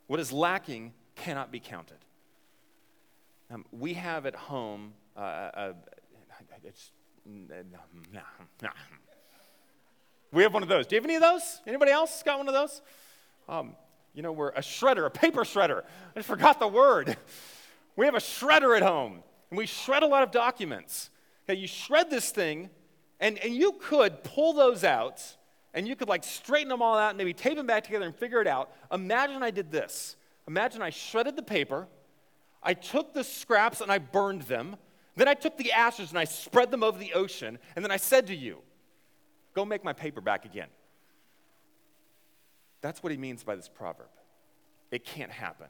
what 0.08 0.20
is 0.20 0.32
lacking 0.32 0.94
cannot 1.16 1.52
be 1.52 1.60
counted. 1.60 1.98
Um, 3.52 3.66
we 3.72 3.94
have 3.96 4.26
at 4.26 4.36
home 4.36 4.94
uh, 5.18 5.22
a, 5.54 5.74
it's, 6.64 6.92
we 10.32 10.44
have 10.44 10.54
one 10.54 10.64
of 10.64 10.70
those. 10.70 10.88
Do 10.88 10.96
you 10.96 11.02
have 11.02 11.06
any 11.06 11.16
of 11.16 11.22
those? 11.22 11.62
Anybody 11.68 11.92
else 11.92 12.24
got 12.24 12.38
one 12.38 12.48
of 12.48 12.54
those? 12.54 12.82
Um, 13.50 13.76
you 14.14 14.22
know, 14.22 14.32
we're 14.32 14.50
a 14.50 14.62
shredder, 14.62 15.06
a 15.06 15.10
paper 15.10 15.42
shredder. 15.42 15.84
I 16.16 16.22
forgot 16.22 16.60
the 16.60 16.68
word. 16.68 17.18
We 17.96 18.06
have 18.06 18.16
a 18.16 18.20
shredder 18.20 18.76
at 18.76 18.84
home, 18.84 19.24
and 19.50 19.58
we 19.58 19.66
shred 19.66 20.04
a 20.04 20.08
lot 20.08 20.24
of 20.24 20.32
documents. 20.32 21.10
Okay, 21.44 21.60
you 21.60 21.68
shred 21.68 22.10
this 22.10 22.32
thing, 22.32 22.70
and, 23.20 23.38
and 23.40 23.54
you 23.54 23.74
could 23.74 24.24
pull 24.24 24.54
those 24.54 24.84
out, 24.84 25.22
and 25.74 25.88
you 25.88 25.96
could 25.96 26.08
like 26.08 26.24
straighten 26.24 26.70
them 26.70 26.82
all 26.82 26.98
out 26.98 27.10
and 27.10 27.18
maybe 27.18 27.34
tape 27.34 27.56
them 27.56 27.68
back 27.68 27.84
together 27.84 28.06
and 28.06 28.16
figure 28.16 28.42
it 28.42 28.48
out. 28.48 28.72
Imagine 28.92 29.44
I 29.44 29.52
did 29.52 29.72
this. 29.72 30.16
Imagine 30.48 30.82
I 30.82 30.90
shredded 30.90 31.36
the 31.36 31.44
paper, 31.44 31.88
I 32.64 32.74
took 32.74 33.14
the 33.14 33.24
scraps 33.24 33.82
and 33.82 33.92
I 33.92 33.98
burned 33.98 34.44
them. 34.44 34.76
Then 35.16 35.28
I 35.28 35.34
took 35.34 35.58
the 35.58 35.72
ashes 35.72 36.10
and 36.10 36.20
I 36.20 36.24
spread 36.24 36.72
them 36.72 36.84
over 36.84 36.98
the 36.98 37.14
ocean, 37.14 37.60
and 37.76 37.84
then 37.84 37.92
I 37.92 37.98
said 37.98 38.28
to 38.28 38.36
you, 38.36 38.60
Go 39.54 39.66
make 39.66 39.84
my 39.84 39.94
paper 39.94 40.22
back 40.22 40.46
again. 40.46 40.70
That's 42.80 43.04
what 43.04 43.12
he 43.12 43.18
means 43.18 43.44
by 43.44 43.56
this 43.56 43.68
proverb. 43.68 44.08
It 44.92 45.06
can't 45.06 45.32
happen. 45.32 45.68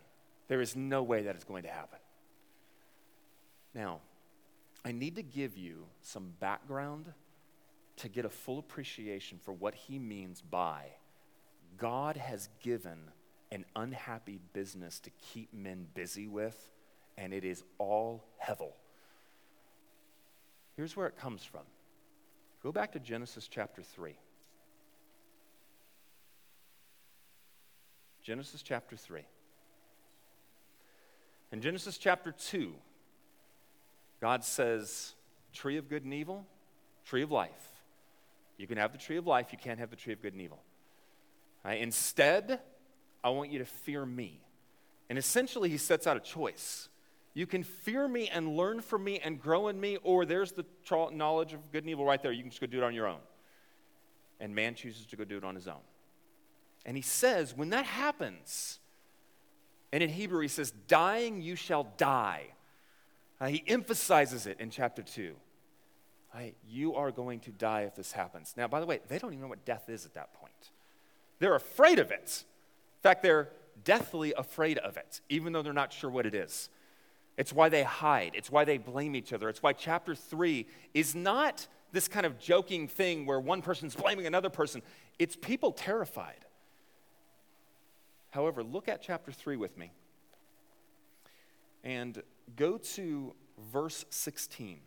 There 0.47 0.61
is 0.61 0.75
no 0.75 1.03
way 1.03 1.23
that 1.23 1.35
is 1.35 1.43
going 1.43 1.63
to 1.63 1.69
happen. 1.69 1.99
Now, 3.73 4.01
I 4.83 4.91
need 4.91 5.15
to 5.15 5.23
give 5.23 5.57
you 5.57 5.85
some 6.01 6.33
background 6.39 7.11
to 7.97 8.09
get 8.09 8.25
a 8.25 8.29
full 8.29 8.59
appreciation 8.59 9.39
for 9.41 9.53
what 9.53 9.75
he 9.75 9.99
means 9.99 10.41
by 10.41 10.85
God 11.77 12.17
has 12.17 12.49
given 12.61 13.11
an 13.51 13.65
unhappy 13.75 14.39
business 14.53 14.99
to 15.01 15.09
keep 15.21 15.53
men 15.53 15.87
busy 15.93 16.27
with, 16.27 16.71
and 17.17 17.33
it 17.33 17.43
is 17.43 17.63
all 17.77 18.23
hevel. 18.43 18.71
Here's 20.75 20.95
where 20.95 21.07
it 21.07 21.17
comes 21.17 21.43
from. 21.43 21.61
Go 22.63 22.71
back 22.71 22.91
to 22.93 22.99
Genesis 22.99 23.47
chapter 23.47 23.81
3. 23.81 24.15
Genesis 28.23 28.61
chapter 28.61 28.95
3. 28.95 29.21
In 31.51 31.61
Genesis 31.61 31.97
chapter 31.97 32.31
2, 32.31 32.73
God 34.21 34.43
says, 34.43 35.15
tree 35.53 35.77
of 35.77 35.89
good 35.89 36.03
and 36.03 36.13
evil, 36.13 36.45
tree 37.05 37.23
of 37.23 37.31
life. 37.31 37.51
You 38.57 38.67
can 38.67 38.77
have 38.77 38.91
the 38.91 38.99
tree 38.99 39.17
of 39.17 39.25
life, 39.25 39.47
you 39.51 39.57
can't 39.57 39.79
have 39.79 39.89
the 39.89 39.95
tree 39.95 40.13
of 40.13 40.21
good 40.21 40.33
and 40.33 40.41
evil. 40.41 40.61
Right? 41.65 41.81
Instead, 41.81 42.59
I 43.23 43.29
want 43.29 43.51
you 43.51 43.59
to 43.59 43.65
fear 43.65 44.05
me. 44.05 44.39
And 45.09 45.17
essentially, 45.17 45.69
he 45.69 45.77
sets 45.77 46.07
out 46.07 46.15
a 46.15 46.21
choice. 46.21 46.87
You 47.33 47.47
can 47.47 47.63
fear 47.63 48.07
me 48.07 48.27
and 48.27 48.57
learn 48.57 48.81
from 48.81 49.03
me 49.03 49.19
and 49.19 49.41
grow 49.41 49.69
in 49.69 49.79
me, 49.79 49.97
or 50.03 50.25
there's 50.25 50.51
the 50.51 50.65
knowledge 51.13 51.53
of 51.53 51.71
good 51.71 51.83
and 51.83 51.89
evil 51.89 52.05
right 52.05 52.21
there. 52.21 52.31
You 52.31 52.41
can 52.41 52.51
just 52.51 52.59
go 52.59 52.67
do 52.67 52.77
it 52.79 52.83
on 52.83 52.93
your 52.93 53.07
own. 53.07 53.19
And 54.39 54.53
man 54.53 54.75
chooses 54.75 55.05
to 55.07 55.15
go 55.15 55.23
do 55.23 55.37
it 55.37 55.43
on 55.43 55.55
his 55.55 55.67
own. 55.67 55.81
And 56.85 56.97
he 56.97 57.03
says, 57.03 57.55
when 57.55 57.69
that 57.69 57.85
happens, 57.85 58.79
and 59.93 60.03
in 60.03 60.09
Hebrew 60.09 60.41
he 60.41 60.47
says, 60.47 60.71
dying 60.87 61.41
you 61.41 61.55
shall 61.55 61.87
die. 61.97 62.47
Uh, 63.39 63.47
he 63.47 63.63
emphasizes 63.67 64.45
it 64.45 64.59
in 64.59 64.69
chapter 64.69 65.01
2. 65.01 65.35
Right? 66.33 66.55
You 66.67 66.95
are 66.95 67.11
going 67.11 67.39
to 67.41 67.51
die 67.51 67.81
if 67.81 67.95
this 67.95 68.11
happens. 68.11 68.53
Now, 68.55 68.67
by 68.67 68.79
the 68.79 68.85
way, 68.85 68.99
they 69.07 69.19
don't 69.19 69.31
even 69.31 69.41
know 69.41 69.49
what 69.49 69.65
death 69.65 69.89
is 69.89 70.05
at 70.05 70.13
that 70.13 70.33
point. 70.33 70.53
They're 71.39 71.55
afraid 71.55 71.99
of 71.99 72.11
it. 72.11 72.43
In 72.99 73.01
fact, 73.01 73.23
they're 73.23 73.49
deathly 73.83 74.33
afraid 74.37 74.77
of 74.77 74.95
it, 74.97 75.21
even 75.27 75.53
though 75.53 75.61
they're 75.61 75.73
not 75.73 75.91
sure 75.91 76.09
what 76.09 76.25
it 76.25 76.35
is. 76.35 76.69
It's 77.41 77.51
why 77.51 77.69
they 77.69 77.81
hide, 77.81 78.33
it's 78.35 78.51
why 78.51 78.65
they 78.65 78.77
blame 78.77 79.15
each 79.15 79.33
other. 79.33 79.49
It's 79.49 79.63
why 79.63 79.73
chapter 79.73 80.13
3 80.13 80.67
is 80.93 81.15
not 81.15 81.65
this 81.91 82.07
kind 82.07 82.23
of 82.23 82.37
joking 82.37 82.87
thing 82.87 83.25
where 83.25 83.39
one 83.39 83.63
person's 83.63 83.95
blaming 83.95 84.27
another 84.27 84.51
person, 84.51 84.83
it's 85.17 85.35
people 85.35 85.71
terrified. 85.71 86.45
However, 88.29 88.61
look 88.61 88.87
at 88.87 89.01
chapter 89.01 89.31
3 89.31 89.57
with 89.57 89.75
me 89.75 89.91
and 91.83 92.21
go 92.55 92.77
to 92.77 93.33
verse 93.73 94.05
16. 94.11 94.77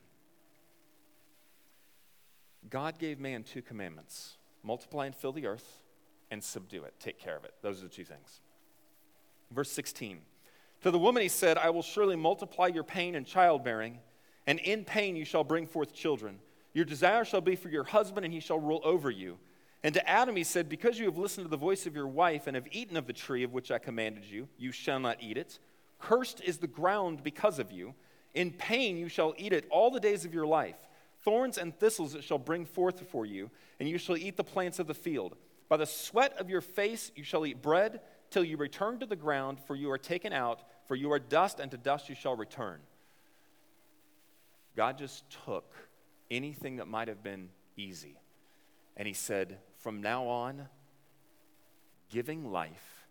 God 2.70 3.00
gave 3.00 3.18
man 3.18 3.42
two 3.42 3.62
commandments 3.62 4.36
multiply 4.62 5.06
and 5.06 5.16
fill 5.16 5.32
the 5.32 5.48
earth, 5.48 5.82
and 6.30 6.44
subdue 6.44 6.84
it, 6.84 6.94
take 7.00 7.18
care 7.18 7.36
of 7.36 7.44
it. 7.44 7.54
Those 7.62 7.80
are 7.80 7.88
the 7.88 7.88
two 7.88 8.04
things. 8.04 8.42
Verse 9.50 9.72
16 9.72 10.20
To 10.84 10.90
the 10.90 10.98
woman 10.98 11.22
he 11.22 11.30
said, 11.30 11.56
I 11.56 11.70
will 11.70 11.80
surely 11.80 12.14
multiply 12.14 12.66
your 12.66 12.84
pain 12.84 13.14
in 13.14 13.24
childbearing, 13.24 14.00
and 14.46 14.58
in 14.58 14.84
pain 14.84 15.16
you 15.16 15.24
shall 15.24 15.42
bring 15.42 15.66
forth 15.66 15.94
children. 15.94 16.40
Your 16.74 16.84
desire 16.84 17.24
shall 17.24 17.40
be 17.40 17.56
for 17.56 17.70
your 17.70 17.84
husband, 17.84 18.26
and 18.26 18.34
he 18.34 18.40
shall 18.40 18.58
rule 18.58 18.82
over 18.84 19.10
you. 19.10 19.38
And 19.82 19.94
to 19.94 20.06
Adam 20.06 20.36
he 20.36 20.44
said, 20.44 20.68
Because 20.68 20.98
you 20.98 21.06
have 21.06 21.16
listened 21.16 21.46
to 21.46 21.50
the 21.50 21.56
voice 21.56 21.86
of 21.86 21.94
your 21.96 22.06
wife 22.06 22.46
and 22.46 22.54
have 22.54 22.66
eaten 22.70 22.98
of 22.98 23.06
the 23.06 23.14
tree 23.14 23.42
of 23.44 23.54
which 23.54 23.70
I 23.70 23.78
commanded 23.78 24.26
you, 24.26 24.46
you 24.58 24.72
shall 24.72 25.00
not 25.00 25.22
eat 25.22 25.38
it. 25.38 25.58
Cursed 25.98 26.42
is 26.42 26.58
the 26.58 26.66
ground 26.66 27.22
because 27.24 27.58
of 27.58 27.72
you. 27.72 27.94
In 28.34 28.50
pain 28.50 28.98
you 28.98 29.08
shall 29.08 29.32
eat 29.38 29.54
it 29.54 29.66
all 29.70 29.90
the 29.90 29.98
days 29.98 30.26
of 30.26 30.34
your 30.34 30.46
life. 30.46 30.76
Thorns 31.22 31.56
and 31.56 31.74
thistles 31.74 32.14
it 32.14 32.24
shall 32.24 32.36
bring 32.36 32.66
forth 32.66 33.08
for 33.08 33.24
you, 33.24 33.50
and 33.80 33.88
you 33.88 33.96
shall 33.96 34.18
eat 34.18 34.36
the 34.36 34.44
plants 34.44 34.78
of 34.78 34.86
the 34.86 34.92
field. 34.92 35.34
By 35.70 35.78
the 35.78 35.86
sweat 35.86 36.36
of 36.38 36.50
your 36.50 36.60
face 36.60 37.10
you 37.16 37.24
shall 37.24 37.46
eat 37.46 37.62
bread 37.62 38.00
till 38.30 38.44
you 38.44 38.56
return 38.56 38.98
to 38.98 39.06
the 39.06 39.16
ground, 39.16 39.58
for 39.66 39.76
you 39.76 39.90
are 39.90 39.96
taken 39.96 40.32
out, 40.32 40.62
for 40.86 40.94
you 40.94 41.12
are 41.12 41.18
dust, 41.18 41.60
and 41.60 41.70
to 41.70 41.76
dust 41.76 42.08
you 42.08 42.14
shall 42.14 42.36
return. 42.36 42.80
God 44.76 44.98
just 44.98 45.24
took 45.44 45.72
anything 46.30 46.76
that 46.76 46.88
might 46.88 47.08
have 47.08 47.22
been 47.22 47.48
easy, 47.76 48.16
and 48.96 49.06
He 49.06 49.14
said, 49.14 49.58
from 49.78 50.00
now 50.00 50.26
on, 50.26 50.68
giving 52.10 52.50
life, 52.50 53.06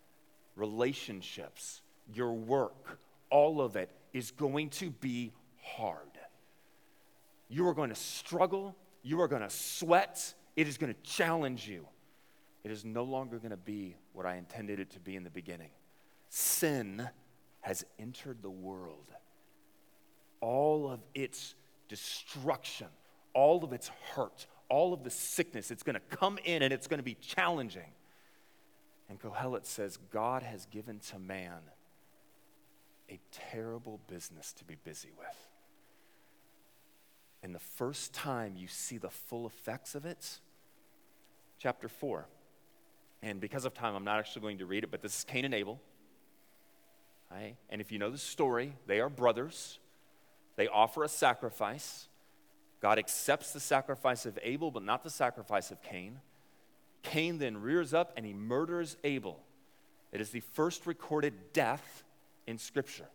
relationships, 0.55 1.81
your 2.13 2.33
work, 2.33 2.99
all 3.29 3.61
of 3.61 3.75
it 3.75 3.89
is 4.13 4.31
going 4.31 4.69
to 4.69 4.89
be 4.89 5.31
hard. 5.61 5.97
You 7.49 7.67
are 7.67 7.73
going 7.73 7.89
to 7.89 7.95
struggle. 7.95 8.75
You 9.03 9.21
are 9.21 9.27
going 9.27 9.41
to 9.41 9.49
sweat. 9.49 10.33
It 10.55 10.67
is 10.67 10.77
going 10.77 10.93
to 10.93 10.99
challenge 11.01 11.67
you. 11.67 11.87
It 12.63 12.71
is 12.71 12.85
no 12.85 13.03
longer 13.03 13.37
going 13.37 13.51
to 13.51 13.57
be 13.57 13.95
what 14.13 14.25
I 14.25 14.35
intended 14.35 14.79
it 14.79 14.91
to 14.91 14.99
be 14.99 15.15
in 15.15 15.23
the 15.23 15.29
beginning. 15.29 15.69
Sin 16.29 17.07
has 17.63 17.85
entered 17.97 18.41
the 18.41 18.49
world. 18.49 19.07
All 20.41 20.91
of 20.91 20.99
its 21.15 21.55
destruction, 21.87 22.87
all 23.33 23.63
of 23.63 23.71
its 23.71 23.89
hurt, 24.13 24.45
all 24.69 24.93
of 24.93 25.03
the 25.03 25.09
sickness. 25.09 25.71
It's 25.71 25.81
going 25.81 25.95
to 25.95 26.17
come 26.17 26.37
in 26.43 26.61
and 26.61 26.73
it's 26.73 26.87
going 26.87 26.99
to 26.99 27.03
be 27.03 27.15
challenging. 27.15 27.91
And 29.09 29.19
Kohelet 29.19 29.65
says, 29.65 29.97
God 30.11 30.43
has 30.43 30.65
given 30.65 30.99
to 31.11 31.19
man 31.19 31.61
a 33.09 33.19
terrible 33.31 34.01
business 34.07 34.51
to 34.53 34.65
be 34.65 34.75
busy 34.83 35.11
with. 35.17 35.47
And 37.43 37.55
the 37.55 37.59
first 37.59 38.13
time 38.13 38.55
you 38.57 38.67
see 38.67 38.97
the 38.97 39.09
full 39.09 39.47
effects 39.47 39.95
of 39.95 40.05
it, 40.05 40.39
chapter 41.59 41.87
4. 41.87 42.27
And 43.21 43.39
because 43.39 43.63
of 43.63 43.73
time, 43.73 43.95
I'm 43.95 44.03
not 44.03 44.19
actually 44.19 44.41
going 44.41 44.57
to 44.57 44.65
read 44.65 44.83
it, 44.83 44.91
but 44.91 45.01
this 45.01 45.19
is 45.19 45.23
Cain 45.23 45.45
and 45.45 45.53
Abel. 45.53 45.79
Right? 47.33 47.55
And 47.69 47.81
if 47.81 47.91
you 47.91 47.97
know 47.97 48.11
the 48.11 48.17
story, 48.17 48.73
they 48.85 48.99
are 48.99 49.09
brothers. 49.09 49.79
They 50.55 50.67
offer 50.67 51.03
a 51.03 51.09
sacrifice. 51.09 52.07
God 52.79 52.99
accepts 52.99 53.53
the 53.53 53.59
sacrifice 53.59 54.25
of 54.25 54.37
Abel, 54.43 54.69
but 54.69 54.83
not 54.83 55.03
the 55.03 55.09
sacrifice 55.09 55.71
of 55.71 55.81
Cain. 55.81 56.19
Cain 57.01 57.39
then 57.39 57.57
rears 57.57 57.93
up 57.93 58.13
and 58.15 58.25
he 58.25 58.33
murders 58.33 58.97
Abel. 59.03 59.39
It 60.11 60.21
is 60.21 60.29
the 60.29 60.41
first 60.41 60.85
recorded 60.85 61.33
death 61.53 62.03
in 62.45 62.59
Scripture. 62.59 63.07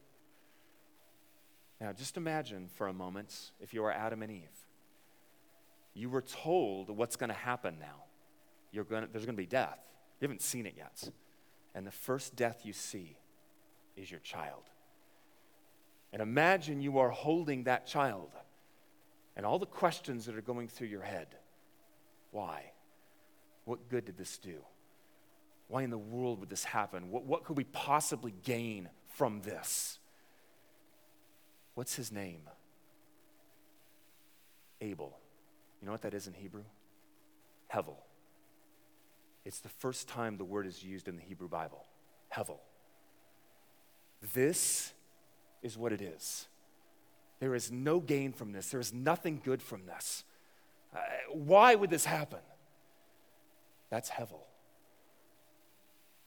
Now, 1.80 1.92
just 1.92 2.16
imagine 2.16 2.68
for 2.74 2.88
a 2.88 2.92
moment 2.92 3.52
if 3.60 3.72
you 3.72 3.84
are 3.84 3.92
Adam 3.92 4.22
and 4.22 4.32
Eve. 4.32 4.66
You 5.94 6.10
were 6.10 6.22
told 6.22 6.90
what's 6.90 7.14
going 7.14 7.28
to 7.28 7.36
happen 7.36 7.76
now. 7.78 8.04
Gonna, 8.74 9.08
there's 9.12 9.24
going 9.24 9.36
to 9.36 9.42
be 9.42 9.46
death. 9.46 9.78
You 10.20 10.26
haven't 10.26 10.42
seen 10.42 10.66
it 10.66 10.74
yet. 10.76 11.08
And 11.74 11.86
the 11.86 11.92
first 11.92 12.34
death 12.34 12.62
you 12.64 12.72
see 12.72 13.16
is 13.98 14.10
your 14.10 14.20
child. 14.20 14.62
And 16.12 16.22
imagine 16.22 16.80
you 16.80 16.98
are 16.98 17.10
holding 17.10 17.64
that 17.64 17.86
child 17.86 18.30
and 19.36 19.44
all 19.44 19.58
the 19.58 19.66
questions 19.66 20.26
that 20.26 20.36
are 20.36 20.42
going 20.42 20.68
through 20.68 20.88
your 20.88 21.02
head. 21.02 21.28
Why? 22.30 22.72
What 23.64 23.88
good 23.88 24.04
did 24.04 24.16
this 24.16 24.38
do? 24.38 24.56
Why 25.68 25.82
in 25.82 25.90
the 25.90 25.98
world 25.98 26.40
would 26.40 26.48
this 26.48 26.64
happen? 26.64 27.10
What, 27.10 27.24
what 27.24 27.44
could 27.44 27.56
we 27.56 27.64
possibly 27.64 28.32
gain 28.42 28.88
from 29.16 29.42
this? 29.42 29.98
What's 31.74 31.94
his 31.94 32.10
name? 32.10 32.40
Abel. 34.80 35.18
You 35.80 35.86
know 35.86 35.92
what 35.92 36.02
that 36.02 36.14
is 36.14 36.26
in 36.26 36.32
Hebrew? 36.32 36.64
Hevel. 37.72 37.96
It's 39.44 39.60
the 39.60 39.68
first 39.68 40.08
time 40.08 40.36
the 40.36 40.44
word 40.44 40.66
is 40.66 40.82
used 40.82 41.08
in 41.08 41.16
the 41.16 41.22
Hebrew 41.22 41.48
Bible. 41.48 41.84
Hevel. 42.34 42.58
This 44.34 44.92
is 45.62 45.76
what 45.76 45.92
it 45.92 46.02
is. 46.02 46.48
There 47.40 47.54
is 47.54 47.70
no 47.70 48.00
gain 48.00 48.32
from 48.32 48.52
this. 48.52 48.70
There 48.70 48.80
is 48.80 48.92
nothing 48.92 49.40
good 49.44 49.62
from 49.62 49.86
this. 49.86 50.24
Uh, 50.94 50.98
why 51.32 51.74
would 51.74 51.90
this 51.90 52.04
happen? 52.04 52.40
That's 53.90 54.10
Hevel. 54.10 54.40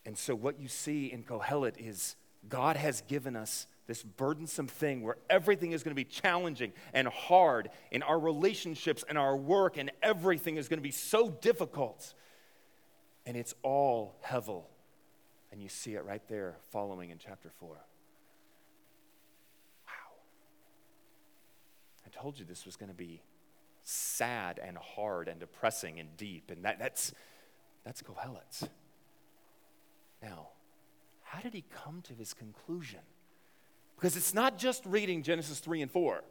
And 0.06 0.18
so, 0.18 0.34
what 0.34 0.60
you 0.60 0.68
see 0.68 1.12
in 1.12 1.24
Kohelet 1.24 1.76
is 1.78 2.16
God 2.50 2.76
has 2.76 3.02
given 3.02 3.36
us 3.36 3.68
this 3.88 4.04
burdensome 4.04 4.68
thing 4.68 5.04
where 5.04 5.18
everything 5.30 5.74
is 5.74 5.84
going 5.84 5.92
to 5.92 6.00
be 6.00 6.06
challenging 6.06 6.72
and 6.94 7.08
hard 7.08 7.70
in 7.92 8.02
our 8.04 8.18
relationships 8.18 9.04
and 9.08 9.18
our 9.18 9.36
work, 9.36 9.78
and 9.78 9.92
everything 10.02 10.58
is 10.58 10.68
going 10.68 10.80
to 10.80 10.84
be 10.84 10.92
so 10.92 11.30
difficult. 11.30 12.14
And 13.26 13.38
it's 13.38 13.54
all 13.62 14.16
Hevel. 14.26 14.64
And 15.52 15.62
you 15.62 15.70
see 15.70 15.96
it 15.96 16.06
right 16.06 16.22
there 16.28 16.56
following 16.72 17.10
in 17.10 17.18
chapter 17.18 17.50
4. 17.60 17.70
Wow. 17.70 17.78
I 22.06 22.10
told 22.10 22.40
you 22.40 22.46
this 22.46 22.66
was 22.66 22.78
going 22.78 22.90
to 22.90 22.96
be 22.96 23.22
sad 23.84 24.60
and 24.64 24.78
hard 24.78 25.28
and 25.28 25.40
depressing 25.40 26.00
and 26.00 26.16
deep. 26.18 26.52
And 26.52 26.64
that, 26.66 26.80
that's, 26.80 27.14
that's 27.84 28.02
Now, 30.22 30.50
how 31.24 31.40
did 31.42 31.54
he 31.54 31.64
come 31.84 32.02
to 32.04 32.14
his 32.14 32.34
conclusion? 32.34 33.00
Because 33.96 34.16
it's 34.16 34.34
not 34.34 34.58
just 34.58 34.86
reading 34.86 35.24
Genesis 35.24 35.60
3 35.60 35.82
and 35.82 35.92
4. 35.92 36.24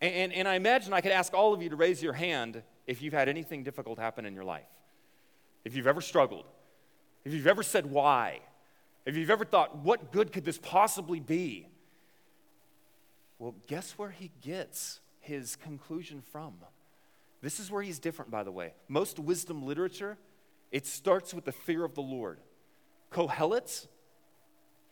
And, 0.00 0.14
and, 0.14 0.32
and, 0.32 0.48
I 0.48 0.56
imagine 0.56 0.92
I 0.92 1.00
could 1.00 1.12
ask 1.12 1.32
all 1.32 1.54
of 1.54 1.62
you 1.62 1.70
to 1.70 1.76
raise 1.76 2.02
your 2.02 2.12
hand 2.12 2.62
if 2.86 3.00
you've 3.00 3.14
had 3.14 3.28
anything 3.28 3.62
difficult 3.62 3.98
happen 3.98 4.26
in 4.26 4.34
your 4.34 4.44
life. 4.44 4.68
If 5.64 5.74
you've 5.74 5.86
ever 5.86 6.00
struggled. 6.00 6.44
If 7.26 7.34
you've 7.34 7.48
ever 7.48 7.64
said, 7.64 7.86
why? 7.86 8.38
If 9.04 9.16
you've 9.16 9.30
ever 9.30 9.44
thought, 9.44 9.78
what 9.78 10.12
good 10.12 10.32
could 10.32 10.44
this 10.44 10.58
possibly 10.58 11.18
be? 11.18 11.66
Well, 13.40 13.56
guess 13.66 13.98
where 13.98 14.10
he 14.10 14.30
gets 14.40 15.00
his 15.18 15.56
conclusion 15.56 16.22
from? 16.30 16.54
This 17.42 17.58
is 17.58 17.68
where 17.68 17.82
he's 17.82 17.98
different, 17.98 18.30
by 18.30 18.44
the 18.44 18.52
way. 18.52 18.74
Most 18.86 19.18
wisdom 19.18 19.66
literature, 19.66 20.16
it 20.70 20.86
starts 20.86 21.34
with 21.34 21.44
the 21.44 21.50
fear 21.50 21.84
of 21.84 21.96
the 21.96 22.00
Lord. 22.00 22.38
Kohelet, 23.10 23.88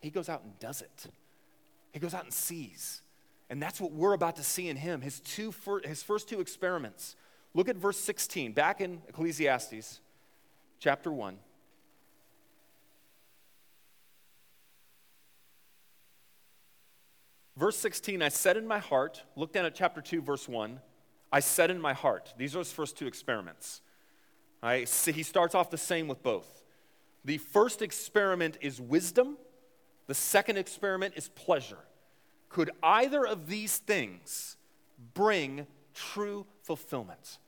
he 0.01 0.11
goes 0.11 0.29
out 0.29 0.43
and 0.43 0.59
does 0.59 0.83
it. 0.83 1.07
He 1.93 2.01
goes 2.01 2.15
out 2.15 2.25
and 2.25 2.33
sees. 2.33 3.03
And 3.49 3.63
that's 3.63 3.81
what 3.81 3.93
we're 3.93 4.13
about 4.13 4.35
to 4.37 4.43
see 4.43 4.69
in 4.69 4.77
him, 4.77 5.03
his, 5.03 5.21
two, 5.21 5.55
his 5.85 6.03
first 6.03 6.29
two 6.29 6.41
experiments. 6.41 7.15
Look 7.55 7.69
at 7.69 7.77
verse 7.77 8.01
16, 8.01 8.55
back 8.55 8.81
in 8.81 9.03
Ecclesiastes 9.09 10.01
chapter 10.81 11.13
1. 11.13 11.39
Verse 17.57 17.77
16, 17.77 18.21
I 18.21 18.29
said 18.31 18.57
in 18.57 18.67
my 18.67 18.79
heart, 18.79 19.23
look 19.37 19.53
down 19.53 19.65
at 19.65 19.75
chapter 19.75 20.01
2, 20.01 20.23
verse 20.23 20.49
1. 20.49 20.81
I 21.31 21.41
said 21.41 21.71
in 21.71 21.81
my 21.81 21.93
heart, 21.93 22.35
these 22.37 22.55
are 22.57 22.61
his 22.61 22.73
first 22.73 22.97
two 22.97 23.07
experiments. 23.07 23.81
He 24.63 25.23
starts 25.23 25.55
off 25.55 25.71
the 25.71 25.79
same 25.79 26.09
with 26.09 26.23
both. 26.23 26.65
The 27.25 27.39
first 27.39 27.81
experiment 27.83 28.59
is 28.61 28.81
wisdom, 28.81 29.39
the 30.07 30.15
second 30.15 30.59
experiment 30.59 31.15
is 31.17 31.29
pleasure. 31.29 31.79
Could 32.49 32.71
either 32.83 33.27
of 33.27 33.49
these 33.49 33.79
things 33.79 34.57
bring 35.15 35.67
true 35.95 36.47
fulfillment, 36.63 37.39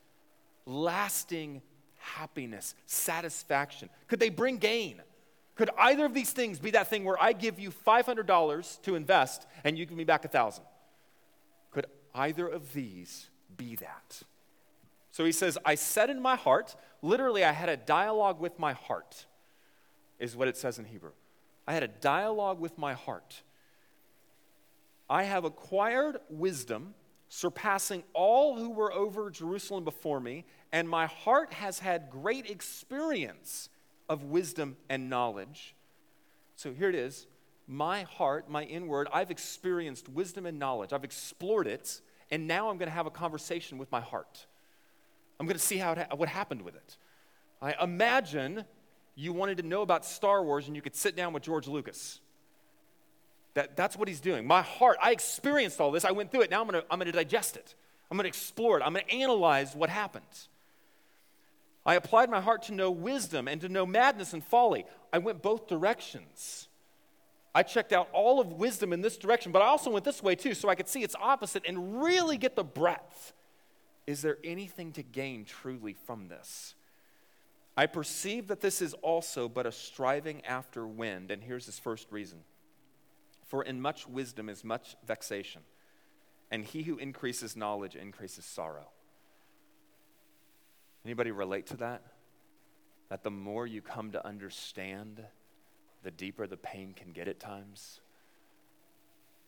lasting 0.64 1.62
happiness, 1.98 2.74
satisfaction? 2.86 3.88
Could 4.08 4.20
they 4.20 4.30
bring 4.30 4.58
gain? 4.58 5.02
Could 5.56 5.70
either 5.78 6.04
of 6.04 6.14
these 6.14 6.30
things 6.30 6.58
be 6.58 6.70
that 6.72 6.88
thing 6.88 7.04
where 7.04 7.20
I 7.20 7.32
give 7.32 7.58
you 7.58 7.70
$500 7.70 8.82
to 8.82 8.94
invest 8.94 9.46
and 9.64 9.76
you 9.76 9.86
give 9.86 9.96
me 9.96 10.04
back 10.04 10.24
a 10.24 10.28
1000? 10.28 10.62
Could 11.70 11.86
either 12.14 12.46
of 12.46 12.72
these 12.74 13.30
be 13.56 13.74
that? 13.76 14.22
So 15.10 15.24
he 15.24 15.32
says, 15.32 15.56
I 15.64 15.74
said 15.74 16.10
in 16.10 16.20
my 16.20 16.36
heart, 16.36 16.76
literally, 17.00 17.42
I 17.42 17.52
had 17.52 17.70
a 17.70 17.76
dialogue 17.76 18.38
with 18.38 18.58
my 18.58 18.74
heart, 18.74 19.24
is 20.18 20.36
what 20.36 20.46
it 20.46 20.58
says 20.58 20.78
in 20.78 20.84
Hebrew. 20.84 21.12
I 21.66 21.72
had 21.72 21.82
a 21.82 21.88
dialogue 21.88 22.60
with 22.60 22.76
my 22.76 22.92
heart. 22.92 23.42
I 25.08 25.22
have 25.22 25.44
acquired 25.44 26.18
wisdom, 26.28 26.94
surpassing 27.30 28.04
all 28.12 28.56
who 28.56 28.68
were 28.68 28.92
over 28.92 29.30
Jerusalem 29.30 29.84
before 29.84 30.20
me, 30.20 30.44
and 30.70 30.86
my 30.86 31.06
heart 31.06 31.54
has 31.54 31.78
had 31.78 32.10
great 32.10 32.50
experience 32.50 33.70
of 34.08 34.24
wisdom 34.24 34.76
and 34.88 35.10
knowledge. 35.10 35.74
So 36.56 36.72
here 36.72 36.88
it 36.88 36.94
is 36.94 37.26
my 37.66 38.02
heart, 38.02 38.48
my 38.48 38.62
inward, 38.64 39.08
I've 39.12 39.30
experienced 39.30 40.08
wisdom 40.08 40.46
and 40.46 40.58
knowledge. 40.58 40.92
I've 40.92 41.04
explored 41.04 41.66
it, 41.66 42.00
and 42.30 42.46
now 42.46 42.70
I'm 42.70 42.78
going 42.78 42.88
to 42.88 42.94
have 42.94 43.06
a 43.06 43.10
conversation 43.10 43.78
with 43.78 43.90
my 43.90 44.00
heart. 44.00 44.46
I'm 45.40 45.46
going 45.46 45.56
to 45.56 45.62
see 45.62 45.76
how 45.76 45.92
it, 45.92 46.06
what 46.16 46.28
happened 46.28 46.62
with 46.62 46.76
it. 46.76 46.96
I 47.60 47.74
imagine 47.82 48.64
you 49.14 49.32
wanted 49.32 49.58
to 49.58 49.62
know 49.64 49.82
about 49.82 50.04
Star 50.04 50.42
Wars 50.44 50.66
and 50.66 50.76
you 50.76 50.82
could 50.82 50.94
sit 50.94 51.16
down 51.16 51.32
with 51.32 51.42
George 51.42 51.66
Lucas. 51.66 52.20
That, 53.54 53.76
that's 53.76 53.96
what 53.96 54.08
he's 54.08 54.20
doing. 54.20 54.46
My 54.46 54.62
heart, 54.62 54.98
I 55.02 55.12
experienced 55.12 55.80
all 55.80 55.90
this. 55.90 56.04
I 56.04 56.12
went 56.12 56.30
through 56.30 56.42
it. 56.42 56.50
Now 56.50 56.60
I'm 56.60 56.68
going 56.68 56.82
to 56.82 56.86
I'm 56.90 56.98
going 56.98 57.10
to 57.10 57.12
digest 57.12 57.56
it. 57.56 57.74
I'm 58.10 58.16
going 58.16 58.24
to 58.24 58.28
explore 58.28 58.78
it. 58.78 58.82
I'm 58.82 58.92
going 58.92 59.06
to 59.06 59.14
analyze 59.14 59.74
what 59.74 59.88
happened. 59.88 60.24
I 61.86 61.94
applied 61.94 62.28
my 62.28 62.40
heart 62.40 62.64
to 62.64 62.74
know 62.74 62.90
wisdom 62.90 63.46
and 63.46 63.60
to 63.60 63.68
know 63.68 63.86
madness 63.86 64.32
and 64.32 64.44
folly. 64.44 64.84
I 65.12 65.18
went 65.18 65.40
both 65.40 65.68
directions. 65.68 66.66
I 67.54 67.62
checked 67.62 67.92
out 67.92 68.08
all 68.12 68.40
of 68.40 68.52
wisdom 68.52 68.92
in 68.92 69.00
this 69.00 69.16
direction, 69.16 69.52
but 69.52 69.62
I 69.62 69.66
also 69.66 69.90
went 69.90 70.04
this 70.04 70.22
way 70.22 70.34
too, 70.34 70.52
so 70.52 70.68
I 70.68 70.74
could 70.74 70.88
see 70.88 71.04
its 71.04 71.14
opposite 71.14 71.62
and 71.66 72.02
really 72.02 72.36
get 72.36 72.56
the 72.56 72.64
breadth. 72.64 73.32
Is 74.06 74.20
there 74.20 74.38
anything 74.42 74.92
to 74.92 75.02
gain 75.02 75.44
truly 75.44 75.94
from 75.94 76.26
this? 76.26 76.74
I 77.76 77.86
perceive 77.86 78.48
that 78.48 78.60
this 78.60 78.82
is 78.82 78.94
also 78.94 79.48
but 79.48 79.64
a 79.64 79.72
striving 79.72 80.44
after 80.44 80.86
wind, 80.86 81.30
and 81.30 81.42
here's 81.42 81.66
his 81.66 81.78
first 81.78 82.10
reason. 82.10 82.40
For 83.46 83.62
in 83.62 83.80
much 83.80 84.08
wisdom 84.08 84.48
is 84.48 84.64
much 84.64 84.96
vexation, 85.06 85.62
and 86.50 86.64
he 86.64 86.82
who 86.82 86.98
increases 86.98 87.56
knowledge 87.56 87.94
increases 87.94 88.44
sorrow. 88.44 88.88
Anybody 91.06 91.30
relate 91.30 91.66
to 91.66 91.76
that? 91.76 92.02
That 93.10 93.22
the 93.22 93.30
more 93.30 93.64
you 93.64 93.80
come 93.80 94.10
to 94.10 94.26
understand, 94.26 95.22
the 96.02 96.10
deeper 96.10 96.48
the 96.48 96.56
pain 96.56 96.94
can 96.94 97.12
get 97.12 97.28
at 97.28 97.38
times. 97.38 98.00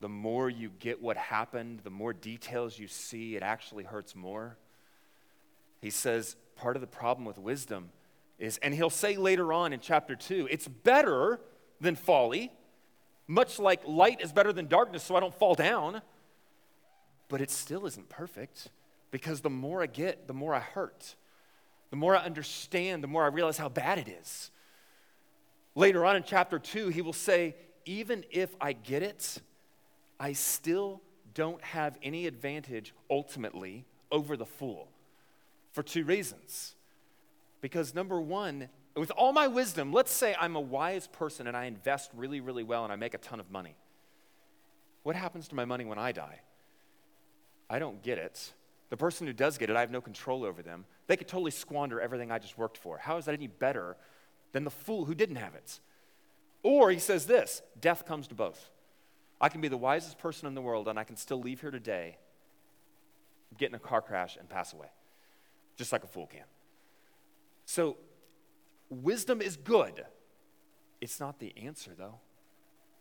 The 0.01 0.09
more 0.09 0.49
you 0.49 0.71
get 0.79 1.03
what 1.03 1.17
happened, 1.17 1.81
the 1.83 1.91
more 1.91 2.13
details 2.13 2.79
you 2.79 2.87
see, 2.87 3.35
it 3.35 3.43
actually 3.43 3.83
hurts 3.83 4.15
more. 4.15 4.57
He 5.83 5.91
says 5.91 6.37
part 6.55 6.77
of 6.77 6.81
the 6.81 6.87
problem 6.87 7.25
with 7.25 7.39
wisdom 7.39 7.91
is, 8.39 8.59
and 8.59 8.73
he'll 8.73 8.89
say 8.89 9.17
later 9.17 9.53
on 9.53 9.73
in 9.73 9.81
chapter 9.81 10.15
2, 10.15 10.47
it's 10.53 10.69
better 10.69 11.41
than 11.81 11.97
folly, 11.97 12.53
much 13.27 13.59
like 13.59 13.81
light 13.85 14.21
is 14.21 14.33
better 14.33 14.53
than 14.53 14.69
darkness, 14.69 15.03
so 15.03 15.17
I 15.17 15.21
don't 15.21 15.35
fall 15.35 15.57
down. 15.57 16.03
But 17.27 17.41
it 17.41 17.51
still 17.51 17.85
isn't 17.85 18.09
perfect 18.09 18.69
because 19.11 19.41
the 19.41 19.51
more 19.51 19.83
I 19.83 19.87
get, 19.87 20.29
the 20.29 20.35
more 20.35 20.55
I 20.55 20.61
hurt. 20.61 21.17
The 21.91 21.97
more 21.97 22.17
I 22.17 22.25
understand, 22.25 23.03
the 23.03 23.09
more 23.09 23.25
I 23.25 23.29
realize 23.29 23.59
how 23.59 23.69
bad 23.69 23.99
it 23.99 24.09
is. 24.09 24.51
Later 25.75 26.05
on 26.05 26.17
in 26.17 26.23
chapter 26.23 26.59
2, 26.59 26.89
he 26.89 27.03
will 27.03 27.13
say, 27.13 27.57
Even 27.85 28.25
if 28.31 28.55
I 28.61 28.73
get 28.73 29.03
it, 29.03 29.41
I 30.21 30.33
still 30.33 31.01
don't 31.35 31.63
have 31.63 31.97
any 32.03 32.27
advantage 32.27 32.93
ultimately 33.11 33.85
over 34.11 34.37
the 34.37 34.47
fool 34.47 34.89
for 35.73 35.83
two 35.83 36.05
reasons. 36.05 36.75
Because 37.61 37.95
number 37.95 38.21
one, 38.21 38.69
with 38.97 39.11
all 39.13 39.33
my 39.33 39.47
wisdom, 39.47 39.93
let's 39.93 40.11
say 40.11 40.35
I'm 40.39 40.57
a 40.57 40.61
wise 40.61 41.07
person 41.07 41.47
and 41.47 41.57
I 41.57 41.67
invest 41.67 42.11
really, 42.15 42.41
really 42.41 42.65
well 42.65 42.85
and 42.85 42.93
I 42.93 42.97
make 42.97 43.15
a 43.15 43.19
ton 43.19 43.41
of 43.41 43.51
money. 43.51 43.77
What 45.05 45.17
happens 45.17 45.49
to 45.49 45.55
my 45.55 45.65
money 45.65 45.85
when 45.85 45.99
I 45.99 46.13
die? 46.13 46.41
I 47.71 47.79
don't 47.79 48.03
get 48.03 48.19
it. 48.19 48.53
The 48.91 48.97
person 48.97 49.27
who 49.27 49.33
does 49.33 49.59
get 49.59 49.69
it, 49.71 49.77
I 49.77 49.81
have 49.81 49.91
no 49.91 50.01
control 50.01 50.45
over 50.45 50.63
them. 50.63 50.87
They 51.07 51.17
could 51.17 51.29
totally 51.29 51.51
squander 51.51 52.01
everything 52.01 52.31
I 52.31 52.39
just 52.39 52.57
worked 52.57 52.79
for. 52.79 52.99
How 52.99 53.19
is 53.19 53.27
that 53.27 53.35
any 53.35 53.47
better 53.47 53.97
than 54.53 54.65
the 54.65 54.71
fool 54.71 55.05
who 55.05 55.15
didn't 55.15 55.37
have 55.37 55.55
it? 55.55 55.81
Or 56.63 56.91
he 56.91 56.99
says 56.99 57.27
this 57.27 57.63
death 57.81 58.07
comes 58.07 58.29
to 58.29 58.35
both. 58.35 58.71
I 59.41 59.49
can 59.49 59.61
be 59.61 59.69
the 59.69 59.77
wisest 59.77 60.19
person 60.19 60.49
in 60.49 60.55
the 60.55 60.63
world 60.63 60.89
and 60.89 60.99
I 60.99 61.05
can 61.05 61.17
still 61.17 61.41
leave 61.41 61.61
here 61.61 61.71
today, 61.71 62.17
get 63.57 63.69
in 63.69 63.75
a 63.75 63.79
car 63.79 64.01
crash, 64.01 64.37
and 64.37 64.49
pass 64.49 64.73
away, 64.73 64.89
just 65.77 65.93
like 65.93 66.03
a 66.03 66.09
fool 66.09 66.27
can. 66.27 66.45
So, 67.67 67.99
wisdom 68.89 69.41
is 69.41 69.57
good. 69.57 70.05
It's 71.01 71.21
not 71.21 71.39
the 71.39 71.53
answer, 71.59 71.93
though. 71.97 72.19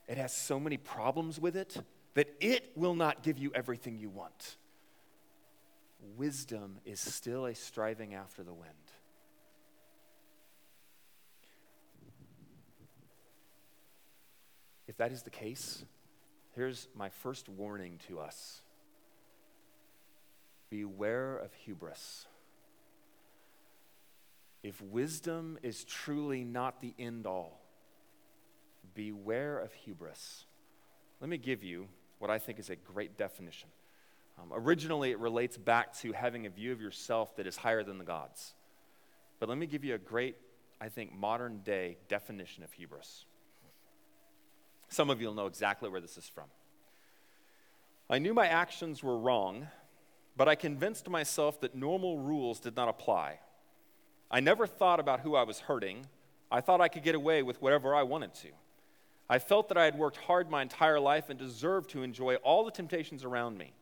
It 0.07 0.17
has 0.17 0.35
so 0.35 0.59
many 0.59 0.77
problems 0.77 1.39
with 1.39 1.55
it 1.55 1.77
that 2.13 2.35
it 2.39 2.71
will 2.75 2.93
not 2.93 3.23
give 3.23 3.37
you 3.37 3.51
everything 3.55 3.97
you 3.97 4.09
want 4.09 4.57
wisdom 5.99 6.79
is 6.85 6.99
still 6.99 7.45
a 7.45 7.55
striving 7.55 8.13
after 8.13 8.43
the 8.43 8.53
wind. 8.53 8.73
If 14.87 14.97
that 14.97 15.11
is 15.11 15.23
the 15.23 15.29
case, 15.29 15.83
here's 16.55 16.87
my 16.95 17.09
first 17.09 17.49
warning 17.49 17.99
to 18.07 18.19
us 18.19 18.61
beware 20.69 21.37
of 21.37 21.53
hubris. 21.53 22.25
If 24.63 24.81
wisdom 24.81 25.57
is 25.63 25.85
truly 25.85 26.43
not 26.43 26.81
the 26.81 26.93
end 26.99 27.25
all, 27.25 27.61
beware 28.95 29.59
of 29.59 29.71
hubris. 29.73 30.45
Let 31.21 31.29
me 31.29 31.37
give 31.37 31.63
you 31.63 31.87
what 32.19 32.31
I 32.31 32.39
think 32.39 32.59
is 32.59 32.69
a 32.69 32.75
great 32.75 33.17
definition. 33.17 33.69
Um, 34.39 34.51
originally, 34.53 35.11
it 35.11 35.19
relates 35.19 35.57
back 35.57 35.97
to 35.99 36.11
having 36.11 36.45
a 36.45 36.49
view 36.49 36.71
of 36.71 36.81
yourself 36.81 37.35
that 37.37 37.47
is 37.47 37.57
higher 37.57 37.83
than 37.83 37.97
the 37.97 38.05
gods. 38.05 38.53
But 39.39 39.49
let 39.49 39.57
me 39.57 39.65
give 39.65 39.83
you 39.83 39.95
a 39.95 39.99
great, 39.99 40.35
I 40.79 40.89
think, 40.89 41.13
modern 41.13 41.61
day 41.63 41.97
definition 42.07 42.63
of 42.63 42.71
hubris. 42.73 43.25
Some 44.89 45.09
of 45.09 45.19
you 45.19 45.27
will 45.27 45.33
know 45.33 45.47
exactly 45.47 45.89
where 45.89 46.01
this 46.01 46.17
is 46.17 46.27
from. 46.27 46.45
I 48.09 48.19
knew 48.19 48.33
my 48.33 48.47
actions 48.47 49.03
were 49.03 49.17
wrong, 49.17 49.67
but 50.37 50.47
I 50.47 50.55
convinced 50.55 51.09
myself 51.09 51.59
that 51.61 51.75
normal 51.75 52.19
rules 52.19 52.59
did 52.59 52.75
not 52.75 52.87
apply. 52.87 53.39
I 54.31 54.39
never 54.39 54.65
thought 54.65 54.99
about 54.99 55.21
who 55.21 55.35
I 55.35 55.43
was 55.43 55.59
hurting. 55.59 56.05
I 56.51 56.61
thought 56.61 56.79
I 56.79 56.87
could 56.87 57.03
get 57.03 57.15
away 57.15 57.43
with 57.43 57.61
whatever 57.61 57.93
I 57.93 58.03
wanted 58.03 58.33
to. 58.35 58.49
I 59.29 59.39
felt 59.39 59.67
that 59.69 59.77
I 59.77 59.85
had 59.85 59.97
worked 59.97 60.17
hard 60.17 60.49
my 60.49 60.61
entire 60.61 60.99
life 60.99 61.29
and 61.29 61.37
deserved 61.37 61.89
to 61.91 62.03
enjoy 62.03 62.35
all 62.35 62.63
the 62.63 62.71
temptations 62.71 63.25
around 63.25 63.57
me. 63.57 63.73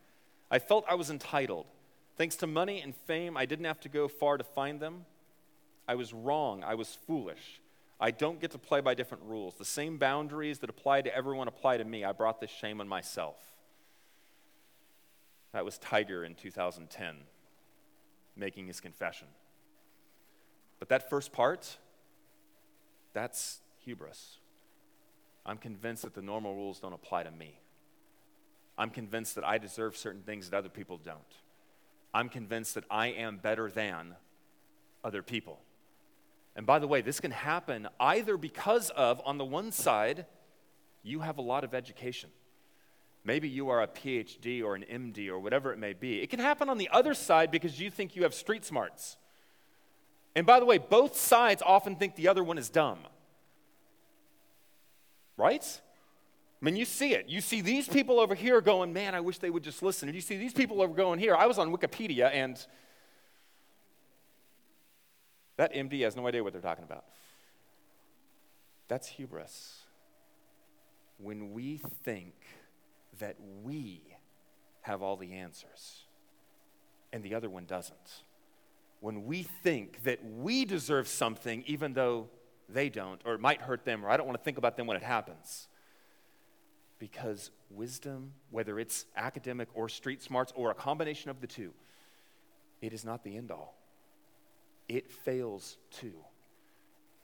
I 0.49 0.59
felt 0.59 0.85
I 0.87 0.95
was 0.95 1.09
entitled. 1.09 1.65
Thanks 2.17 2.35
to 2.37 2.47
money 2.47 2.81
and 2.81 2.95
fame, 2.95 3.35
I 3.35 3.45
didn't 3.45 3.65
have 3.65 3.79
to 3.81 3.89
go 3.89 4.07
far 4.07 4.37
to 4.37 4.43
find 4.43 4.79
them. 4.79 5.05
I 5.87 5.95
was 5.95 6.13
wrong. 6.13 6.63
I 6.63 6.75
was 6.75 6.97
foolish. 7.07 7.61
I 7.99 8.11
don't 8.11 8.39
get 8.39 8.51
to 8.51 8.57
play 8.57 8.81
by 8.81 8.93
different 8.93 9.23
rules. 9.25 9.55
The 9.55 9.65
same 9.65 9.97
boundaries 9.97 10.59
that 10.59 10.69
apply 10.69 11.01
to 11.03 11.15
everyone 11.15 11.47
apply 11.47 11.77
to 11.77 11.83
me. 11.83 12.03
I 12.03 12.11
brought 12.11 12.39
this 12.39 12.51
shame 12.51 12.81
on 12.81 12.87
myself. 12.87 13.35
That 15.53 15.63
was 15.63 15.77
Tiger 15.77 16.23
in 16.25 16.35
2010 16.35 17.15
making 18.35 18.67
his 18.67 18.81
confession. 18.81 19.27
But 20.79 20.89
that 20.89 21.09
first 21.09 21.31
part, 21.31 21.77
that's 23.13 23.59
hubris. 23.79 24.39
I'm 25.45 25.57
convinced 25.57 26.03
that 26.03 26.13
the 26.13 26.21
normal 26.21 26.53
rules 26.53 26.79
don't 26.79 26.93
apply 26.93 27.23
to 27.23 27.31
me. 27.31 27.59
I'm 28.77 28.89
convinced 28.89 29.35
that 29.35 29.45
I 29.45 29.57
deserve 29.57 29.95
certain 29.95 30.21
things 30.21 30.49
that 30.49 30.57
other 30.57 30.69
people 30.69 30.97
don't. 30.97 31.19
I'm 32.13 32.29
convinced 32.29 32.75
that 32.75 32.85
I 32.89 33.07
am 33.07 33.37
better 33.37 33.69
than 33.69 34.15
other 35.03 35.21
people. 35.21 35.59
And 36.55 36.65
by 36.65 36.79
the 36.79 36.87
way, 36.87 37.01
this 37.01 37.19
can 37.19 37.31
happen 37.31 37.87
either 37.99 38.37
because 38.37 38.89
of, 38.91 39.21
on 39.25 39.37
the 39.37 39.45
one 39.45 39.71
side, 39.71 40.25
you 41.03 41.19
have 41.19 41.37
a 41.37 41.41
lot 41.41 41.63
of 41.63 41.73
education. 41.73 42.29
Maybe 43.25 43.49
you 43.49 43.69
are 43.69 43.81
a 43.81 43.87
PhD 43.87 44.63
or 44.63 44.75
an 44.75 44.85
MD 44.89 45.29
or 45.29 45.39
whatever 45.39 45.73
it 45.73 45.79
may 45.79 45.93
be. 45.93 46.21
It 46.21 46.29
can 46.29 46.39
happen 46.39 46.69
on 46.69 46.77
the 46.77 46.89
other 46.91 47.13
side 47.13 47.51
because 47.51 47.79
you 47.79 47.89
think 47.89 48.15
you 48.15 48.23
have 48.23 48.33
street 48.33 48.63
smarts. 48.63 49.17
And 50.35 50.45
by 50.45 50.59
the 50.59 50.65
way, 50.65 50.77
both 50.77 51.15
sides 51.17 51.63
often 51.65 51.95
think 51.95 52.15
the 52.15 52.27
other 52.27 52.43
one 52.43 52.57
is 52.57 52.69
dumb. 52.69 52.99
Right? 55.37 55.81
I 56.61 56.65
mean, 56.65 56.75
you 56.75 56.85
see 56.85 57.13
it. 57.13 57.27
You 57.27 57.41
see 57.41 57.61
these 57.61 57.87
people 57.87 58.19
over 58.19 58.33
here 58.33 58.61
going, 58.61 58.93
man, 58.93 59.13
I 59.13 59.19
wish 59.19 59.39
they 59.39 59.49
would 59.49 59.63
just 59.63 59.83
listen. 59.83 60.07
And 60.07 60.15
you 60.15 60.21
see 60.21 60.37
these 60.37 60.53
people 60.53 60.81
over 60.81 60.93
going 60.93 61.19
here. 61.19 61.35
I 61.35 61.45
was 61.45 61.59
on 61.59 61.75
Wikipedia 61.75 62.31
and 62.33 62.65
that 65.57 65.73
MD 65.73 66.01
has 66.01 66.15
no 66.15 66.27
idea 66.27 66.43
what 66.43 66.53
they're 66.53 66.61
talking 66.61 66.83
about. 66.83 67.05
That's 68.87 69.07
hubris. 69.07 69.81
When 71.17 71.53
we 71.53 71.81
think 72.03 72.33
that 73.19 73.37
we 73.63 74.01
have 74.81 75.01
all 75.01 75.17
the 75.17 75.33
answers 75.33 76.03
and 77.11 77.23
the 77.23 77.35
other 77.35 77.49
one 77.49 77.65
doesn't. 77.65 78.23
When 78.99 79.25
we 79.25 79.43
think 79.43 80.03
that 80.03 80.19
we 80.23 80.65
deserve 80.65 81.07
something 81.07 81.63
even 81.67 81.93
though 81.93 82.29
they 82.67 82.89
don't, 82.89 83.21
or 83.25 83.33
it 83.33 83.39
might 83.39 83.61
hurt 83.61 83.85
them, 83.85 84.05
or 84.05 84.09
I 84.09 84.17
don't 84.17 84.25
want 84.25 84.37
to 84.37 84.43
think 84.43 84.57
about 84.57 84.77
them 84.77 84.87
when 84.87 84.97
it 84.97 85.03
happens. 85.03 85.67
Because 86.97 87.51
wisdom, 87.69 88.31
whether 88.51 88.79
it's 88.79 89.05
academic 89.17 89.67
or 89.73 89.89
street 89.89 90.21
smarts 90.21 90.53
or 90.55 90.71
a 90.71 90.73
combination 90.73 91.29
of 91.29 91.41
the 91.41 91.47
two, 91.47 91.73
it 92.81 92.93
is 92.93 93.03
not 93.03 93.23
the 93.23 93.35
end 93.35 93.51
all 93.51 93.75
it 94.87 95.11
fails 95.11 95.77
too. 95.91 96.13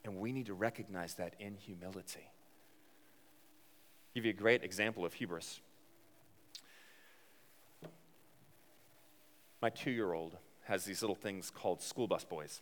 And 0.04 0.18
we 0.18 0.32
need 0.32 0.48
to 0.48 0.54
recognize 0.54 1.16
that 1.16 1.36
in 1.40 1.56
humility. 1.56 2.22
I'll 2.24 4.16
give 4.16 4.26
you 4.26 4.32
a 4.32 4.36
great 4.36 4.64
example 4.64 5.06
of 5.06 5.14
hubris. 5.14 5.62
My 9.62 9.70
two 9.70 9.92
year 9.92 10.14
old 10.14 10.38
has 10.64 10.86
these 10.86 11.02
little 11.02 11.16
things 11.16 11.52
called 11.52 11.82
school 11.82 12.08
bus 12.08 12.24
boys. 12.24 12.62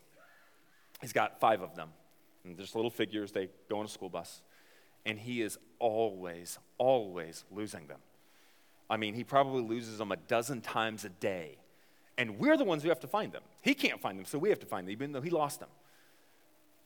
He's 1.01 1.13
got 1.13 1.39
five 1.39 1.61
of 1.61 1.75
them. 1.75 1.89
And 2.43 2.57
there's 2.57 2.75
little 2.75 2.91
figures, 2.91 3.31
they 3.31 3.49
go 3.69 3.79
on 3.79 3.85
a 3.85 3.89
school 3.89 4.09
bus. 4.09 4.41
And 5.05 5.17
he 5.17 5.41
is 5.41 5.57
always, 5.79 6.59
always 6.77 7.43
losing 7.51 7.87
them. 7.87 7.99
I 8.89 8.97
mean, 8.97 9.13
he 9.13 9.23
probably 9.23 9.63
loses 9.63 9.97
them 9.97 10.11
a 10.11 10.17
dozen 10.17 10.61
times 10.61 11.05
a 11.05 11.09
day 11.09 11.57
and 12.19 12.37
we're 12.37 12.57
the 12.57 12.65
ones 12.65 12.83
who 12.83 12.89
have 12.89 12.99
to 12.99 13.07
find 13.07 13.31
them. 13.31 13.43
He 13.61 13.73
can't 13.73 14.01
find 14.01 14.19
them, 14.19 14.25
so 14.25 14.37
we 14.37 14.49
have 14.49 14.59
to 14.59 14.65
find 14.65 14.85
them, 14.85 14.91
even 14.91 15.13
though 15.13 15.21
he 15.21 15.29
lost 15.29 15.61
them. 15.61 15.69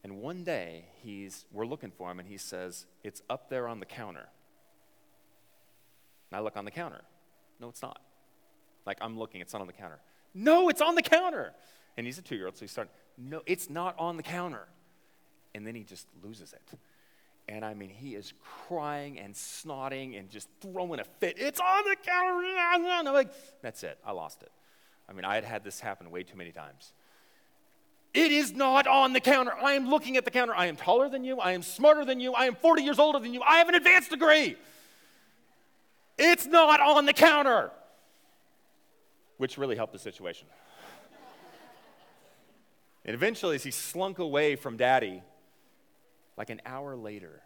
And 0.03 0.21
one 0.21 0.43
day, 0.43 0.85
he's, 1.01 1.45
we're 1.51 1.65
looking 1.65 1.89
for 1.89 2.11
him, 2.11 2.19
and 2.19 2.29
he 2.29 2.37
says, 2.37 2.85
It's 3.03 3.23
up 3.31 3.49
there 3.49 3.67
on 3.67 3.79
the 3.79 3.85
counter. 3.87 4.29
And 6.29 6.37
I 6.37 6.41
look 6.41 6.55
on 6.55 6.65
the 6.65 6.71
counter. 6.71 7.01
No, 7.59 7.67
it's 7.69 7.81
not. 7.81 7.99
Like, 8.85 8.99
I'm 9.01 9.17
looking, 9.17 9.41
it's 9.41 9.53
not 9.53 9.61
on 9.61 9.67
the 9.67 9.73
counter. 9.73 9.99
No, 10.35 10.69
it's 10.69 10.81
on 10.81 10.93
the 10.93 11.01
counter. 11.01 11.53
And 11.97 12.05
he's 12.05 12.19
a 12.19 12.21
two 12.21 12.35
year 12.35 12.45
old, 12.45 12.55
so 12.55 12.61
he's 12.61 12.71
starting, 12.71 12.93
No, 13.17 13.41
it's 13.47 13.71
not 13.71 13.95
on 13.97 14.17
the 14.17 14.23
counter. 14.23 14.67
And 15.55 15.65
then 15.65 15.73
he 15.73 15.83
just 15.83 16.05
loses 16.21 16.53
it. 16.53 16.77
And 17.47 17.65
I 17.65 17.73
mean, 17.73 17.89
he 17.89 18.15
is 18.15 18.33
crying 18.67 19.19
and 19.19 19.35
snorting 19.35 20.15
and 20.15 20.29
just 20.29 20.47
throwing 20.61 20.99
a 20.99 21.03
fit. 21.03 21.35
It's 21.37 21.59
on 21.59 21.83
the 21.83 21.95
counter. 22.01 22.45
And 22.45 23.07
I'm 23.07 23.13
like, 23.13 23.31
That's 23.61 23.83
it, 23.83 23.97
I 24.05 24.11
lost 24.11 24.43
it. 24.43 24.51
I 25.09 25.13
mean, 25.13 25.25
I 25.25 25.35
had 25.35 25.43
had 25.43 25.63
this 25.63 25.79
happen 25.79 26.09
way 26.09 26.23
too 26.23 26.37
many 26.37 26.51
times. 26.51 26.93
It 28.13 28.31
is 28.31 28.53
not 28.53 28.85
on 28.85 29.13
the 29.13 29.19
counter. 29.19 29.53
I 29.53 29.73
am 29.73 29.89
looking 29.89 30.17
at 30.17 30.25
the 30.25 30.31
counter. 30.31 30.53
I 30.55 30.67
am 30.67 30.75
taller 30.75 31.09
than 31.09 31.23
you. 31.23 31.39
I 31.39 31.53
am 31.53 31.63
smarter 31.63 32.05
than 32.05 32.19
you. 32.19 32.33
I 32.33 32.45
am 32.45 32.55
40 32.55 32.83
years 32.83 32.99
older 32.99 33.19
than 33.19 33.33
you. 33.33 33.41
I 33.41 33.57
have 33.57 33.69
an 33.69 33.75
advanced 33.75 34.11
degree. 34.11 34.55
It's 36.17 36.45
not 36.45 36.79
on 36.79 37.05
the 37.05 37.13
counter. 37.13 37.71
Which 39.37 39.57
really 39.57 39.75
helped 39.75 39.93
the 39.93 39.99
situation. 39.99 40.47
and 43.05 43.15
eventually, 43.15 43.55
as 43.55 43.63
he 43.63 43.71
slunk 43.71 44.19
away 44.19 44.55
from 44.55 44.77
daddy, 44.77 45.23
like 46.37 46.49
an 46.49 46.61
hour 46.65 46.95
later, 46.95 47.41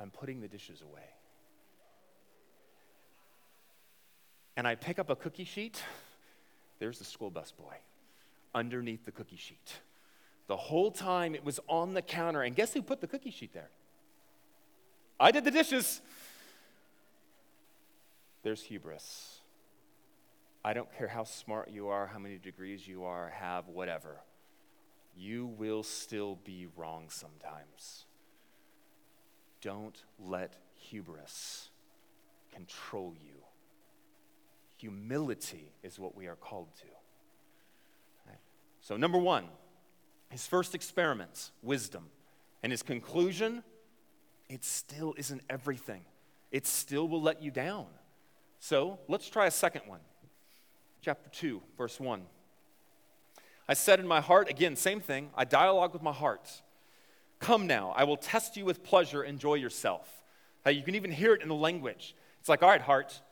I'm 0.00 0.10
putting 0.10 0.40
the 0.40 0.48
dishes 0.48 0.82
away. 0.82 1.08
And 4.56 4.66
I 4.66 4.74
pick 4.74 4.98
up 4.98 5.10
a 5.10 5.16
cookie 5.16 5.44
sheet 5.44 5.82
there's 6.80 6.98
the 6.98 7.04
school 7.04 7.30
bus 7.30 7.52
boy 7.52 7.76
underneath 8.54 9.04
the 9.04 9.12
cookie 9.12 9.36
sheet. 9.36 9.80
The 10.48 10.56
whole 10.56 10.90
time 10.90 11.36
it 11.36 11.44
was 11.44 11.60
on 11.68 11.94
the 11.94 12.02
counter. 12.02 12.42
And 12.42 12.56
guess 12.56 12.74
who 12.74 12.82
put 12.82 13.00
the 13.00 13.06
cookie 13.06 13.30
sheet 13.30 13.52
there? 13.52 13.70
I 15.20 15.30
did 15.30 15.44
the 15.44 15.50
dishes. 15.52 16.00
There's 18.42 18.62
hubris. 18.62 19.38
I 20.64 20.72
don't 20.72 20.90
care 20.96 21.06
how 21.08 21.24
smart 21.24 21.70
you 21.70 21.88
are, 21.88 22.06
how 22.06 22.18
many 22.18 22.38
degrees 22.38 22.88
you 22.88 23.04
are, 23.04 23.28
have, 23.28 23.68
whatever. 23.68 24.20
You 25.20 25.44
will 25.46 25.82
still 25.82 26.38
be 26.44 26.66
wrong 26.76 27.10
sometimes. 27.10 28.06
Don't 29.60 30.02
let 30.18 30.56
hubris 30.74 31.68
control 32.54 33.14
you. 33.22 33.34
Humility 34.78 35.72
is 35.82 35.98
what 35.98 36.16
we 36.16 36.26
are 36.26 36.36
called 36.36 36.74
to. 36.76 36.86
So, 38.80 38.96
number 38.96 39.18
one, 39.18 39.44
his 40.30 40.46
first 40.46 40.74
experiments, 40.74 41.52
wisdom. 41.62 42.06
And 42.62 42.72
his 42.72 42.82
conclusion, 42.82 43.62
it 44.48 44.64
still 44.64 45.14
isn't 45.18 45.42
everything. 45.50 46.02
It 46.50 46.66
still 46.66 47.06
will 47.08 47.20
let 47.20 47.42
you 47.42 47.50
down. 47.50 47.86
So, 48.58 48.98
let's 49.06 49.28
try 49.28 49.46
a 49.46 49.50
second 49.50 49.82
one. 49.86 50.00
Chapter 51.02 51.28
2, 51.28 51.62
verse 51.76 52.00
1. 52.00 52.22
I 53.70 53.74
said 53.74 54.00
in 54.00 54.06
my 54.06 54.20
heart, 54.20 54.50
again, 54.50 54.74
same 54.74 55.00
thing, 55.00 55.30
I 55.34 55.44
dialogue 55.44 55.92
with 55.92 56.02
my 56.02 56.12
heart. 56.12 56.50
Come 57.38 57.66
now, 57.66 57.94
I 57.96 58.04
will 58.04 58.16
test 58.18 58.56
you 58.56 58.64
with 58.64 58.82
pleasure, 58.82 59.22
enjoy 59.22 59.54
yourself. 59.54 60.08
Now, 60.66 60.72
you 60.72 60.82
can 60.82 60.94
even 60.94 61.10
hear 61.10 61.32
it 61.32 61.40
in 61.40 61.48
the 61.48 61.54
language. 61.54 62.14
It's 62.40 62.48
like, 62.48 62.62
all 62.62 62.68
right, 62.68 62.82
heart, 62.82 63.22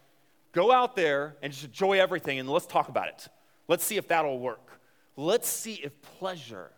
Go 0.53 0.73
out 0.73 0.97
there 0.97 1.37
and 1.43 1.53
just 1.53 1.65
enjoy 1.65 2.01
everything 2.01 2.39
and 2.39 2.49
let's 2.49 2.67
talk 2.67 2.89
about 2.89 3.09
it. 3.09 3.29
Let's 3.69 3.85
see 3.85 3.97
if 3.97 4.09
that'll 4.09 4.39
work. 4.39 4.81
Let's 5.17 5.49
see 5.49 5.75
if 5.75 6.01
pleasure 6.19 6.71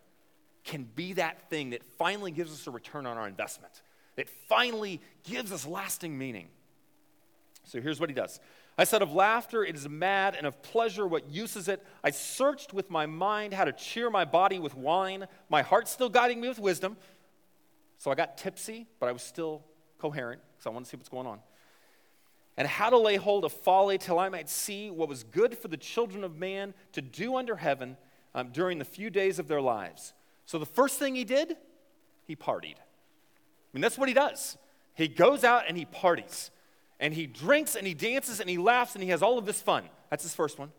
can 0.63 0.87
be 0.95 1.13
that 1.13 1.49
thing 1.49 1.71
that 1.71 1.83
finally 1.97 2.31
gives 2.31 2.51
us 2.51 2.67
a 2.67 2.71
return 2.71 3.05
on 3.05 3.17
our 3.17 3.27
investment, 3.27 3.81
that 4.17 4.29
finally 4.47 5.01
gives 5.23 5.51
us 5.51 5.65
lasting 5.65 6.17
meaning. 6.17 6.47
So 7.63 7.79
here's 7.81 7.99
what 7.99 8.09
he 8.09 8.15
does. 8.15 8.39
I 8.81 8.83
said, 8.83 9.01
Of 9.01 9.13
laughter, 9.13 9.63
it 9.63 9.75
is 9.75 9.87
mad, 9.87 10.35
and 10.35 10.47
of 10.47 10.61
pleasure, 10.63 11.05
what 11.07 11.29
use 11.29 11.55
is 11.55 11.67
it? 11.67 11.85
I 12.03 12.09
searched 12.09 12.73
with 12.73 12.89
my 12.89 13.05
mind 13.05 13.53
how 13.53 13.65
to 13.65 13.71
cheer 13.71 14.09
my 14.09 14.25
body 14.25 14.59
with 14.59 14.75
wine, 14.75 15.27
my 15.49 15.61
heart 15.61 15.87
still 15.87 16.09
guiding 16.09 16.41
me 16.41 16.47
with 16.47 16.59
wisdom. 16.59 16.97
So 17.97 18.09
I 18.09 18.15
got 18.15 18.37
tipsy, 18.37 18.87
but 18.99 19.07
I 19.07 19.11
was 19.11 19.21
still 19.21 19.63
coherent 19.99 20.41
because 20.53 20.65
I 20.65 20.69
wanted 20.71 20.85
to 20.85 20.89
see 20.91 20.97
what's 20.97 21.09
going 21.09 21.27
on 21.27 21.39
and 22.57 22.67
how 22.67 22.89
to 22.89 22.97
lay 22.97 23.15
hold 23.15 23.45
of 23.45 23.53
folly 23.53 23.97
till 23.97 24.19
I 24.19 24.29
might 24.29 24.49
see 24.49 24.89
what 24.89 25.07
was 25.07 25.23
good 25.23 25.57
for 25.57 25.67
the 25.67 25.77
children 25.77 26.23
of 26.23 26.37
man 26.37 26.73
to 26.93 27.01
do 27.01 27.35
under 27.35 27.55
heaven 27.55 27.97
um, 28.35 28.49
during 28.51 28.77
the 28.79 28.85
few 28.85 29.09
days 29.09 29.39
of 29.39 29.47
their 29.47 29.61
lives. 29.61 30.13
So 30.45 30.59
the 30.59 30.65
first 30.65 30.99
thing 30.99 31.15
he 31.15 31.23
did, 31.23 31.55
he 32.25 32.35
partied. 32.35 32.77
I 32.77 33.73
mean, 33.73 33.81
that's 33.81 33.97
what 33.97 34.09
he 34.09 34.13
does. 34.13 34.57
He 34.93 35.07
goes 35.07 35.43
out 35.43 35.63
and 35.67 35.77
he 35.77 35.85
parties. 35.85 36.51
And 37.01 37.13
he 37.13 37.25
drinks 37.25 37.75
and 37.75 37.85
he 37.85 37.93
dances 37.93 38.39
and 38.39 38.49
he 38.49 38.57
laughs 38.57 38.93
and 38.93 39.03
he 39.03 39.09
has 39.09 39.21
all 39.21 39.37
of 39.37 39.45
this 39.45 39.61
fun. 39.61 39.83
That's 40.09 40.23
his 40.23 40.35
first 40.35 40.57
one. 40.57 40.71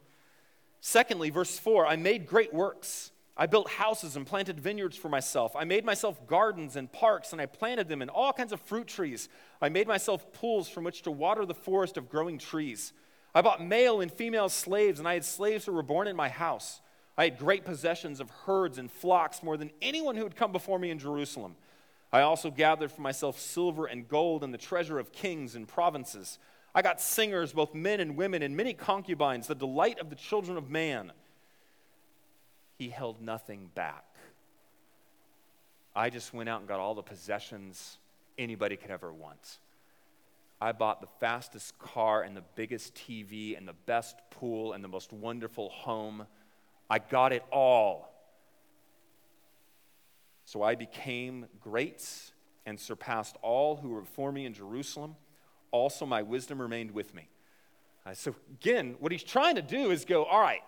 Secondly, 0.80 1.28
verse 1.28 1.58
4 1.58 1.87
I 1.87 1.96
made 1.96 2.26
great 2.26 2.54
works. 2.54 3.11
I 3.37 3.46
built 3.46 3.68
houses 3.70 4.14
and 4.14 4.26
planted 4.26 4.61
vineyards 4.61 4.96
for 4.96 5.08
myself. 5.08 5.56
I 5.56 5.64
made 5.64 5.85
myself 5.85 6.26
gardens 6.26 6.76
and 6.76 6.92
parks, 6.92 7.32
and 7.32 7.40
I 7.40 7.46
planted 7.46 7.88
them 7.88 8.02
in 8.02 8.11
all 8.11 8.32
kinds 8.32 8.52
of 8.52 8.61
fruit 8.61 8.87
trees. 8.87 9.28
I 9.61 9.70
made 9.70 9.88
myself 9.88 10.32
pools 10.35 10.68
from 10.68 10.85
which 10.85 11.02
to 11.02 11.11
water 11.11 11.46
the 11.46 11.54
forest 11.54 11.96
of 11.96 12.11
growing 12.11 12.37
trees. 12.37 12.92
I 13.35 13.40
bought 13.40 13.64
male 13.64 14.02
and 14.02 14.12
female 14.12 14.50
slaves, 14.50 14.98
and 14.98 15.08
I 15.08 15.14
had 15.14 15.24
slaves 15.24 15.64
who 15.64 15.72
were 15.72 15.82
born 15.82 16.08
in 16.08 16.16
my 16.16 16.28
house. 16.28 16.82
I 17.16 17.24
had 17.24 17.38
great 17.38 17.64
possessions 17.64 18.20
of 18.20 18.28
herds 18.44 18.76
and 18.76 18.90
flocks, 18.90 19.42
more 19.42 19.56
than 19.56 19.70
anyone 19.80 20.16
who 20.16 20.24
had 20.24 20.37
come 20.37 20.52
before 20.52 20.78
me 20.78 20.90
in 20.90 20.98
Jerusalem. 20.98 21.56
I 22.12 22.20
also 22.20 22.51
gathered 22.51 22.92
for 22.92 23.01
myself 23.01 23.38
silver 23.38 23.87
and 23.87 24.07
gold 24.07 24.44
and 24.44 24.53
the 24.53 24.59
treasure 24.59 24.98
of 24.98 25.12
kings 25.12 25.55
and 25.55 25.66
provinces. 25.66 26.38
I 26.75 26.83
got 26.83 27.01
singers, 27.01 27.53
both 27.53 27.75
men 27.75 28.01
and 28.01 28.16
women, 28.16 28.42
and 28.42 28.57
many 28.57 28.75
concubines, 28.75 29.46
the 29.46 29.55
delight 29.55 29.98
of 29.98 30.11
the 30.11 30.16
children 30.16 30.57
of 30.57 30.70
man 30.70 31.12
he 32.83 32.88
held 32.88 33.22
nothing 33.22 33.70
back. 33.75 34.05
I 35.94 36.11
just 36.11 36.35
went 36.35 36.48
out 36.48 36.61
and 36.61 36.68
got 36.68 36.81
all 36.81 36.94
the 36.94 37.03
possessions 37.03 37.98
anybody 38.37 38.77
could 38.77 38.90
ever 38.90 39.12
want. 39.12 39.59
I 40.61 40.72
bought 40.72 41.01
the 41.01 41.09
fastest 41.20 41.79
car 41.79 42.22
and 42.22 42.37
the 42.37 42.42
biggest 42.57 42.94
TV 42.94 43.57
and 43.57 43.68
the 43.68 43.75
best 43.87 44.16
pool 44.31 44.72
and 44.72 44.83
the 44.83 44.88
most 44.88 45.12
wonderful 45.12 45.68
home. 45.68 46.27
I 46.90 46.98
got 46.98 47.33
it 47.33 47.44
all. 47.53 48.12
So 50.44 50.62
I 50.62 50.74
became 50.74 51.46
great 51.61 52.05
and 52.66 52.78
surpassed 52.78 53.37
all 53.42 53.76
who 53.76 53.90
were 53.90 54.00
before 54.00 54.33
me 54.33 54.46
in 54.46 54.55
Jerusalem. 54.55 55.16
Also, 55.70 56.07
my 56.07 56.22
wisdom 56.22 56.61
remained 56.61 56.90
with 56.90 57.14
me. 57.14 57.28
Uh, 58.05 58.14
so, 58.14 58.35
again, 58.61 58.96
what 58.98 59.12
he's 59.12 59.22
trying 59.22 59.55
to 59.55 59.62
do 59.62 59.90
is 59.90 60.05
go, 60.05 60.24
all 60.24 60.40
right, 60.40 60.62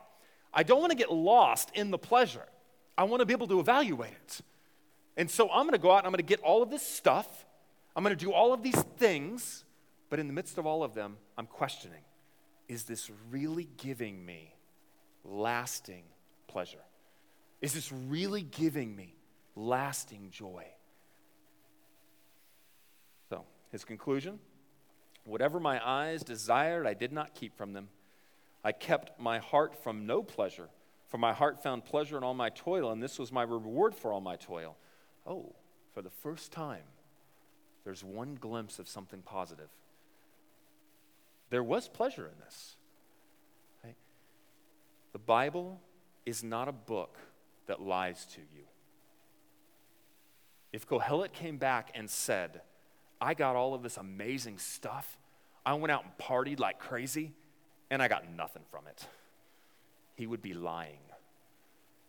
I 0.52 0.62
don't 0.62 0.80
want 0.80 0.92
to 0.92 0.96
get 0.96 1.12
lost 1.12 1.70
in 1.74 1.90
the 1.90 1.98
pleasure. 1.98 2.46
I 2.96 3.04
want 3.04 3.20
to 3.20 3.26
be 3.26 3.32
able 3.32 3.48
to 3.48 3.60
evaluate 3.60 4.12
it. 4.12 4.40
And 5.16 5.30
so 5.30 5.50
I'm 5.50 5.62
going 5.62 5.72
to 5.72 5.78
go 5.78 5.90
out 5.90 5.98
and 5.98 6.06
I'm 6.06 6.12
going 6.12 6.18
to 6.18 6.22
get 6.22 6.40
all 6.40 6.62
of 6.62 6.70
this 6.70 6.86
stuff. 6.86 7.44
I'm 7.96 8.02
going 8.02 8.16
to 8.16 8.24
do 8.24 8.32
all 8.32 8.52
of 8.52 8.62
these 8.62 8.80
things. 8.96 9.64
But 10.10 10.20
in 10.20 10.26
the 10.26 10.32
midst 10.32 10.58
of 10.58 10.66
all 10.66 10.84
of 10.84 10.94
them, 10.94 11.16
I'm 11.36 11.46
questioning 11.46 12.02
is 12.68 12.84
this 12.84 13.10
really 13.30 13.68
giving 13.76 14.24
me 14.24 14.54
lasting 15.22 16.04
pleasure? 16.46 16.84
Is 17.60 17.74
this 17.74 17.92
really 17.92 18.42
giving 18.42 18.94
me 18.94 19.16
lasting 19.54 20.30
joy? 20.30 20.64
So, 23.30 23.44
his 23.70 23.84
conclusion 23.84 24.38
whatever 25.24 25.58
my 25.58 25.80
eyes 25.86 26.22
desired, 26.22 26.86
I 26.86 26.94
did 26.94 27.12
not 27.12 27.34
keep 27.34 27.56
from 27.56 27.72
them. 27.72 27.88
I 28.62 28.72
kept 28.72 29.18
my 29.20 29.38
heart 29.38 29.82
from 29.82 30.06
no 30.06 30.22
pleasure, 30.22 30.68
for 31.08 31.18
my 31.18 31.32
heart 31.32 31.62
found 31.62 31.84
pleasure 31.84 32.16
in 32.16 32.24
all 32.24 32.34
my 32.34 32.50
toil, 32.50 32.90
and 32.92 33.02
this 33.02 33.18
was 33.18 33.32
my 33.32 33.42
reward 33.42 33.94
for 33.94 34.12
all 34.12 34.20
my 34.20 34.36
toil. 34.36 34.76
Oh, 35.26 35.54
for 35.92 36.02
the 36.02 36.10
first 36.10 36.52
time, 36.52 36.82
there's 37.84 38.02
one 38.02 38.36
glimpse 38.40 38.78
of 38.78 38.88
something 38.88 39.20
positive. 39.22 39.68
There 41.50 41.62
was 41.62 41.88
pleasure 41.88 42.26
in 42.26 42.38
this. 42.44 42.76
Right? 43.82 43.96
The 45.12 45.18
Bible 45.18 45.80
is 46.24 46.42
not 46.42 46.68
a 46.68 46.72
book 46.72 47.18
that 47.66 47.80
lies 47.80 48.26
to 48.34 48.40
you. 48.40 48.64
If 50.74 50.88
Kohelet 50.88 51.32
came 51.32 51.56
back 51.56 51.92
and 51.94 52.10
said, 52.10 52.60
I 53.20 53.34
got 53.34 53.54
all 53.54 53.74
of 53.74 53.84
this 53.84 53.96
amazing 53.96 54.58
stuff, 54.58 55.20
I 55.64 55.72
went 55.74 55.92
out 55.92 56.02
and 56.02 56.12
partied 56.18 56.58
like 56.58 56.80
crazy, 56.80 57.32
and 57.92 58.02
I 58.02 58.08
got 58.08 58.28
nothing 58.28 58.64
from 58.72 58.88
it. 58.88 59.06
He 60.16 60.26
would 60.26 60.42
be 60.42 60.52
lying. 60.52 60.98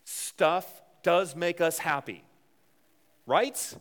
Stuff 0.03 0.81
does 1.03 1.35
make 1.35 1.61
us 1.61 1.77
happy, 1.77 2.23
right? 3.27 3.77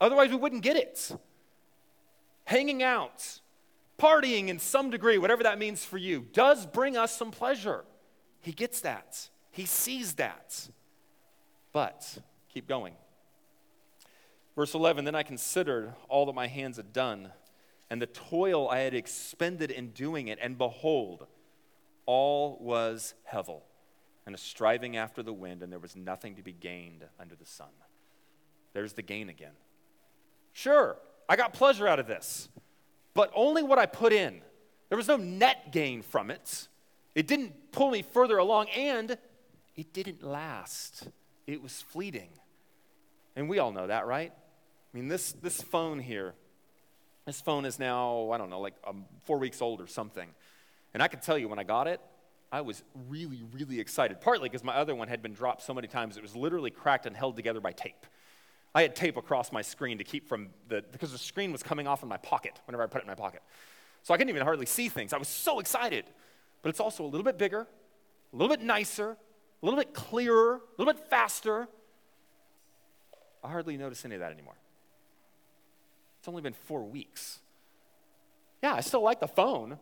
Otherwise, 0.00 0.30
we 0.30 0.36
wouldn't 0.36 0.62
get 0.62 0.76
it. 0.76 1.10
Hanging 2.44 2.80
out, 2.80 3.40
partying 3.98 4.46
in 4.46 4.60
some 4.60 4.88
degree, 4.90 5.18
whatever 5.18 5.42
that 5.42 5.58
means 5.58 5.84
for 5.84 5.98
you, 5.98 6.28
does 6.32 6.64
bring 6.64 6.96
us 6.96 7.10
some 7.10 7.32
pleasure. 7.32 7.84
He 8.40 8.52
gets 8.52 8.82
that, 8.82 9.30
he 9.50 9.66
sees 9.66 10.12
that. 10.14 10.68
But, 11.72 12.18
keep 12.48 12.68
going. 12.68 12.94
Verse 14.58 14.74
11 14.74 15.04
Then 15.04 15.14
I 15.14 15.22
considered 15.22 15.94
all 16.08 16.26
that 16.26 16.34
my 16.34 16.48
hands 16.48 16.78
had 16.78 16.92
done 16.92 17.30
and 17.90 18.02
the 18.02 18.06
toil 18.06 18.68
I 18.68 18.80
had 18.80 18.92
expended 18.92 19.70
in 19.70 19.90
doing 19.90 20.26
it, 20.26 20.40
and 20.42 20.58
behold, 20.58 21.28
all 22.06 22.58
was 22.60 23.14
hevel 23.32 23.60
and 24.26 24.34
a 24.34 24.38
striving 24.38 24.96
after 24.96 25.22
the 25.22 25.32
wind, 25.32 25.62
and 25.62 25.70
there 25.70 25.78
was 25.78 25.94
nothing 25.94 26.34
to 26.34 26.42
be 26.42 26.52
gained 26.52 27.04
under 27.20 27.36
the 27.36 27.46
sun. 27.46 27.68
There's 28.72 28.94
the 28.94 29.02
gain 29.02 29.28
again. 29.28 29.52
Sure, 30.52 30.96
I 31.28 31.36
got 31.36 31.52
pleasure 31.52 31.86
out 31.86 32.00
of 32.00 32.08
this, 32.08 32.48
but 33.14 33.30
only 33.36 33.62
what 33.62 33.78
I 33.78 33.86
put 33.86 34.12
in. 34.12 34.40
There 34.88 34.98
was 34.98 35.06
no 35.06 35.16
net 35.16 35.70
gain 35.70 36.02
from 36.02 36.32
it. 36.32 36.66
It 37.14 37.28
didn't 37.28 37.70
pull 37.70 37.92
me 37.92 38.02
further 38.02 38.38
along, 38.38 38.70
and 38.70 39.16
it 39.76 39.92
didn't 39.92 40.24
last. 40.24 41.06
It 41.46 41.62
was 41.62 41.80
fleeting. 41.80 42.30
And 43.36 43.48
we 43.48 43.60
all 43.60 43.70
know 43.70 43.86
that, 43.86 44.08
right? 44.08 44.32
I 44.98 45.00
mean, 45.00 45.06
this, 45.06 45.30
this 45.30 45.62
phone 45.62 46.00
here, 46.00 46.34
this 47.24 47.40
phone 47.40 47.64
is 47.64 47.78
now, 47.78 48.32
I 48.32 48.36
don't 48.36 48.50
know, 48.50 48.58
like 48.58 48.74
um, 48.84 49.04
four 49.22 49.38
weeks 49.38 49.62
old 49.62 49.80
or 49.80 49.86
something. 49.86 50.28
And 50.92 51.00
I 51.00 51.06
can 51.06 51.20
tell 51.20 51.38
you, 51.38 51.48
when 51.48 51.60
I 51.60 51.62
got 51.62 51.86
it, 51.86 52.00
I 52.50 52.62
was 52.62 52.82
really, 53.08 53.44
really 53.52 53.78
excited. 53.78 54.20
Partly 54.20 54.48
because 54.48 54.64
my 54.64 54.74
other 54.74 54.96
one 54.96 55.06
had 55.06 55.22
been 55.22 55.34
dropped 55.34 55.62
so 55.62 55.72
many 55.72 55.86
times, 55.86 56.16
it 56.16 56.22
was 56.22 56.34
literally 56.34 56.72
cracked 56.72 57.06
and 57.06 57.16
held 57.16 57.36
together 57.36 57.60
by 57.60 57.70
tape. 57.70 58.06
I 58.74 58.82
had 58.82 58.96
tape 58.96 59.16
across 59.16 59.52
my 59.52 59.62
screen 59.62 59.98
to 59.98 60.04
keep 60.04 60.28
from 60.28 60.48
the, 60.66 60.82
because 60.90 61.12
the 61.12 61.18
screen 61.18 61.52
was 61.52 61.62
coming 61.62 61.86
off 61.86 62.02
in 62.02 62.08
my 62.08 62.16
pocket 62.16 62.58
whenever 62.66 62.82
I 62.82 62.88
put 62.88 62.98
it 63.00 63.04
in 63.04 63.08
my 63.08 63.14
pocket. 63.14 63.44
So 64.02 64.12
I 64.12 64.16
couldn't 64.16 64.30
even 64.30 64.42
hardly 64.42 64.66
see 64.66 64.88
things. 64.88 65.12
I 65.12 65.18
was 65.18 65.28
so 65.28 65.60
excited. 65.60 66.06
But 66.62 66.70
it's 66.70 66.80
also 66.80 67.04
a 67.04 67.06
little 67.06 67.22
bit 67.22 67.38
bigger, 67.38 67.68
a 68.32 68.36
little 68.36 68.48
bit 68.48 68.66
nicer, 68.66 69.10
a 69.10 69.64
little 69.64 69.78
bit 69.78 69.94
clearer, 69.94 70.56
a 70.56 70.60
little 70.76 70.92
bit 70.92 71.08
faster. 71.08 71.68
I 73.44 73.48
hardly 73.48 73.76
notice 73.76 74.04
any 74.04 74.16
of 74.16 74.22
that 74.22 74.32
anymore. 74.32 74.56
It's 76.18 76.28
only 76.28 76.42
been 76.42 76.54
four 76.54 76.84
weeks. 76.84 77.40
Yeah, 78.62 78.74
I 78.74 78.80
still 78.80 79.02
like 79.02 79.20
the 79.20 79.28
phone, 79.28 79.78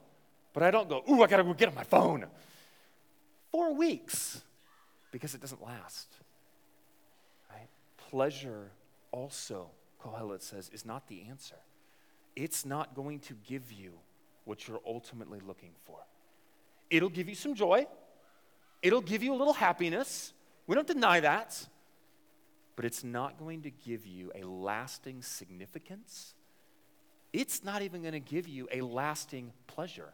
but 0.53 0.62
I 0.62 0.70
don't 0.70 0.88
go, 0.88 1.03
ooh, 1.11 1.22
I 1.22 1.27
gotta 1.27 1.44
go 1.44 1.55
get 1.55 1.68
on 1.68 1.75
my 1.75 1.85
phone. 1.85 2.27
Four 3.51 3.75
weeks 3.75 4.42
because 5.11 5.35
it 5.35 5.40
doesn't 5.40 5.64
last. 5.64 6.09
Right? 7.51 7.68
Pleasure 8.11 8.70
also, 9.12 9.70
Kohelet 10.03 10.42
says, 10.42 10.70
is 10.75 10.85
not 10.85 11.09
the 11.09 11.22
answer. 11.29 11.57
It's 12.35 12.66
not 12.66 12.94
going 12.94 13.20
to 13.20 13.35
give 13.46 13.72
you 13.72 13.92
what 14.44 14.68
you're 14.68 14.81
ultimately 14.87 15.40
looking 15.40 15.72
for. 15.87 15.99
It'll 16.90 17.09
give 17.09 17.29
you 17.29 17.35
some 17.35 17.55
joy, 17.55 17.87
it'll 18.83 19.01
give 19.01 19.22
you 19.22 19.33
a 19.33 19.37
little 19.37 19.55
happiness. 19.55 20.33
We 20.66 20.75
don't 20.75 20.87
deny 20.87 21.20
that. 21.20 21.66
But 22.77 22.85
it's 22.85 23.03
not 23.03 23.39
going 23.39 23.62
to 23.62 23.71
give 23.71 24.07
you 24.07 24.31
a 24.35 24.47
lasting 24.47 25.23
significance. 25.23 26.35
It's 27.33 27.65
not 27.65 27.83
even 27.83 28.03
going 28.03 28.12
to 28.12 28.21
give 28.21 28.47
you 28.47 28.69
a 28.71 28.83
lasting 28.83 29.53
pleasure 29.67 30.12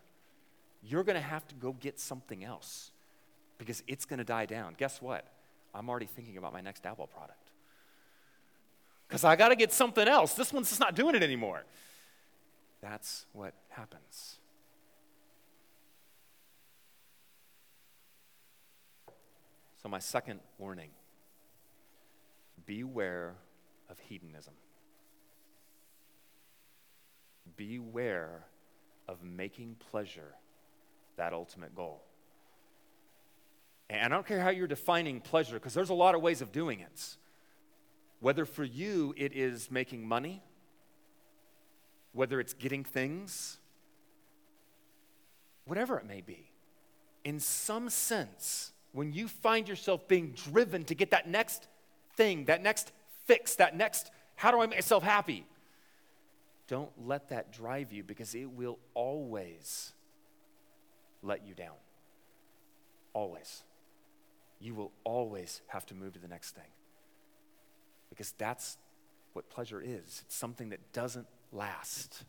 you're 0.83 1.05
going 1.05 1.17
to 1.17 1.23
have 1.23 1.47
to 1.49 1.55
go 1.55 1.73
get 1.73 2.01
something 2.01 2.45
else 2.45 2.91
because 3.59 3.83
it's 3.87 4.05
going 4.05 4.19
to 4.19 4.25
die 4.25 4.47
down. 4.47 4.75
Guess 4.77 5.01
what? 5.01 5.25
I'm 5.75 5.89
already 5.89 6.07
thinking 6.07 6.37
about 6.37 6.53
my 6.53 6.61
next 6.61 6.85
Apple 6.85 7.07
product. 7.07 7.39
Because 9.07 9.25
I 9.25 9.37
got 9.37 9.51
to 9.51 9.57
get 9.57 9.73
something 9.73 10.09
else. 10.09 10.35
This 10.35 10.53
one's 10.53 10.69
just 10.69 10.81
not 10.81 10.97
doing 10.97 11.15
it 11.15 11.23
anymore. 11.23 11.65
That's 12.81 13.27
what 13.33 13.55
happens. 13.69 14.39
So, 19.83 19.89
my 19.89 19.99
second 19.99 20.41
warning 20.59 20.91
beware 22.67 23.35
of 23.89 23.99
hedonism. 23.99 24.55
Beware 27.57 28.47
of 29.09 29.23
making 29.23 29.77
pleasure 29.91 30.35
that 31.17 31.33
ultimate 31.33 31.75
goal. 31.75 32.03
And 33.91 34.13
I 34.13 34.17
don't 34.17 34.27
care 34.27 34.41
how 34.41 34.51
you're 34.51 34.67
defining 34.67 35.21
pleasure, 35.21 35.55
because 35.55 35.75
there's 35.75 35.91
a 35.91 35.95
lot 35.95 36.15
of 36.15 36.23
ways 36.23 36.41
of 36.41 36.51
doing 36.51 36.81
it. 36.81 37.17
Whether 38.21 38.45
for 38.45 38.65
you 38.65 39.15
it 39.17 39.35
is 39.35 39.71
making 39.71 40.07
money, 40.07 40.43
whether 42.13 42.41
it's 42.41 42.55
getting 42.55 42.85
things, 42.85 43.59
whatever 45.65 45.99
it 45.99 46.07
may 46.07 46.21
be, 46.21 46.51
in 47.25 47.39
some 47.39 47.91
sense, 47.91 48.73
when 48.93 49.13
you 49.13 49.29
find 49.29 49.69
yourself 49.69 50.09
being 50.09 50.33
driven 50.33 50.85
to 50.85 50.95
get 50.95 51.11
that 51.11 51.29
next 51.29 51.69
thing, 52.17 52.47
that 52.47 52.63
next 52.63 52.93
fix, 53.27 53.57
that 53.57 53.77
next, 53.77 54.11
how 54.37 54.51
do 54.51 54.61
I 54.61 54.67
make 54.67 54.77
myself 54.77 55.03
happy? 55.03 55.47
Don't 56.69 56.91
let 57.07 57.29
that 57.31 57.53
drive 57.53 57.93
you 57.93 58.03
because 58.03 58.35
it 58.35 58.51
will 58.51 58.79
always 58.95 59.93
let 61.23 61.47
you 61.47 61.55
down. 61.55 61.75
Always. 63.15 63.63
you 64.63 64.75
will 64.75 64.93
always 65.05 65.61
have 65.67 65.85
to 65.87 65.95
move 65.95 66.13
to 66.15 66.21
the 66.21 66.29
next 66.29 66.55
thing. 66.55 66.71
Because 68.09 68.33
that's 68.39 68.79
what 69.33 69.51
pleasure 69.51 69.81
is 69.81 70.23
it's 70.25 70.37
something 70.37 70.71
that 70.71 70.93
doesn't 70.93 71.27
last. 71.53 72.25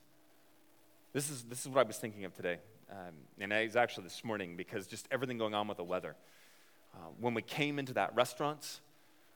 This 1.14 1.30
is, 1.30 1.44
this 1.44 1.62
is 1.62 1.68
what 1.68 1.86
I 1.86 1.88
was 1.88 1.98
thinking 1.98 2.26
of 2.26 2.34
today. 2.34 2.58
Um, 2.90 3.14
and 3.40 3.54
it 3.54 3.66
was 3.66 3.76
actually 3.76 4.06
this 4.06 4.24
morning 4.24 4.56
because 4.56 4.88
just 4.88 5.08
everything 5.12 5.38
going 5.38 5.54
on 5.54 5.68
with 5.68 5.78
the 5.78 5.84
weather. 5.84 6.16
Uh, 6.94 6.98
when 7.20 7.34
we 7.34 7.42
came 7.42 7.80
into 7.80 7.94
that 7.94 8.16
restaurant, 8.16 8.82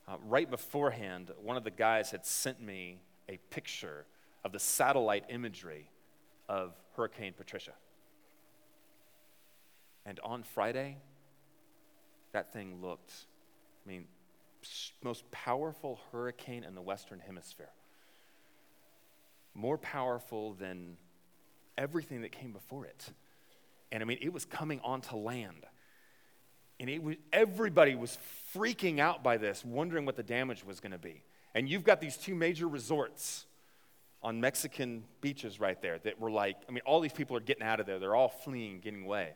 uh, 0.08 0.16
right 0.26 0.50
beforehand, 0.50 1.32
one 1.42 1.58
of 1.58 1.64
the 1.64 1.72
guys 1.72 2.12
had 2.12 2.26
sent 2.26 2.62
me 2.62 3.02
a 3.30 3.38
picture 3.50 4.06
of 4.44 4.52
the 4.52 4.60
satellite 4.60 5.26
imagery 5.30 5.90
of 6.48 6.74
Hurricane 6.96 7.34
Patricia. 7.38 7.74
And 10.06 10.20
on 10.24 10.44
Friday, 10.44 10.98
that 12.32 12.54
thing 12.54 12.82
looked, 12.82 13.12
I 13.86 13.90
mean, 13.90 14.06
most 15.04 15.30
powerful 15.32 16.00
hurricane 16.12 16.64
in 16.64 16.76
the 16.76 16.82
Western 16.82 17.20
Hemisphere. 17.20 17.70
More 19.54 19.78
powerful 19.78 20.54
than 20.54 20.98
everything 21.78 22.22
that 22.22 22.32
came 22.32 22.54
before 22.54 22.86
it. 22.86 23.12
And 23.92 24.02
I 24.02 24.06
mean, 24.06 24.20
it 24.22 24.32
was 24.32 24.46
coming 24.46 24.80
onto 24.84 25.16
land. 25.16 25.66
And 26.80 26.90
it 26.90 27.02
was, 27.02 27.16
everybody 27.34 27.96
was 27.96 28.18
freaking 28.56 29.00
out 29.00 29.24
by 29.24 29.38
this, 29.38 29.66
wondering 29.66 30.06
what 30.06 30.16
the 30.16 30.24
damage 30.24 30.64
was 30.64 30.80
going 30.80 30.92
to 30.92 30.98
be. 30.98 31.24
And 31.56 31.68
you've 31.68 31.84
got 31.84 32.00
these 32.00 32.18
two 32.18 32.36
major 32.36 32.68
resorts 32.68 33.46
on 34.22 34.40
Mexican 34.40 35.04
beaches 35.22 35.60
right 35.60 35.82
there 35.82 36.00
that 36.00 36.20
were 36.20 36.32
like, 36.32 36.58
I 36.68 36.72
mean, 36.72 36.82
all 36.86 37.00
these 37.00 37.14
people 37.14 37.36
are 37.38 37.42
getting 37.42 37.64
out 37.64 37.80
of 37.80 37.86
there. 37.86 37.98
They're 38.00 38.16
all 38.16 38.30
fleeing, 38.30 38.80
getting 38.80 39.06
away. 39.06 39.34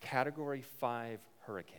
Category 0.00 0.62
5 0.80 1.20
hurricane. 1.46 1.78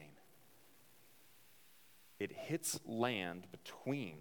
It 2.20 2.32
hits 2.32 2.80
land 2.86 3.48
between 3.52 4.18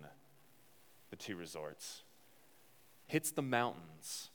the 1.11 1.17
two 1.17 1.37
resorts, 1.37 2.03
hits 3.07 3.31
the 3.31 3.43
mountains, 3.43 4.31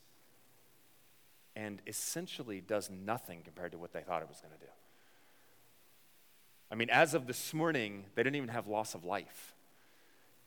and 1.55 1.81
essentially 1.85 2.61
does 2.61 2.89
nothing 2.89 3.41
compared 3.43 3.73
to 3.73 3.77
what 3.77 3.91
they 3.91 4.01
thought 4.01 4.21
it 4.21 4.29
was 4.29 4.39
going 4.39 4.53
to 4.53 4.65
do. 4.65 4.71
I 6.71 6.75
mean, 6.75 6.89
as 6.89 7.13
of 7.13 7.25
this 7.25 7.53
morning, 7.53 8.05
they 8.15 8.23
didn't 8.23 8.35
even 8.35 8.49
have 8.49 8.67
loss 8.67 8.93
of 8.93 9.03
life. 9.03 9.55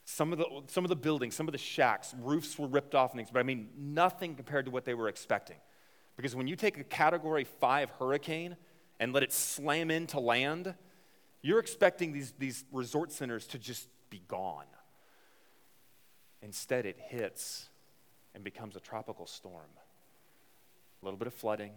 Some 0.05 0.33
of, 0.33 0.39
the, 0.39 0.47
some 0.67 0.85
of 0.85 0.89
the 0.89 0.97
buildings, 0.97 1.35
some 1.35 1.49
of 1.49 1.53
the 1.53 1.59
shacks, 1.59 2.15
roofs 2.21 2.59
were 2.59 2.67
ripped 2.67 2.95
off 2.95 3.13
and 3.13 3.19
things, 3.19 3.31
but 3.33 3.41
I 3.41 3.45
mean, 3.45 3.69
nothing 3.77 4.35
compared 4.35 4.65
to 4.67 4.71
what 4.71 4.85
they 4.85 4.95
were 4.95 5.09
expecting. 5.09 5.57
Because 6.17 6.35
when 6.35 6.47
you 6.47 6.57
take 6.57 6.79
a 6.79 6.85
category 6.85 7.45
five 7.45 7.91
hurricane 7.99 8.57
and 9.01 9.13
let 9.13 9.23
it 9.23 9.33
slam 9.33 9.91
into 9.91 10.21
land, 10.21 10.75
you're 11.41 11.59
expecting 11.59 12.13
these, 12.13 12.33
these 12.39 12.65
resort 12.73 13.13
centers 13.13 13.47
to 13.49 13.59
just 13.59 13.89
be 14.11 14.23
gone. 14.29 14.67
Instead, 16.43 16.87
it 16.87 16.99
hits 16.99 17.69
and 18.35 18.45
becomes 18.45 18.77
a 18.77 18.81
tropical 18.81 19.27
storm. 19.27 19.71
A 21.01 21.05
little 21.05 21.19
bit 21.19 21.27
of 21.27 21.35
flooding. 21.35 21.73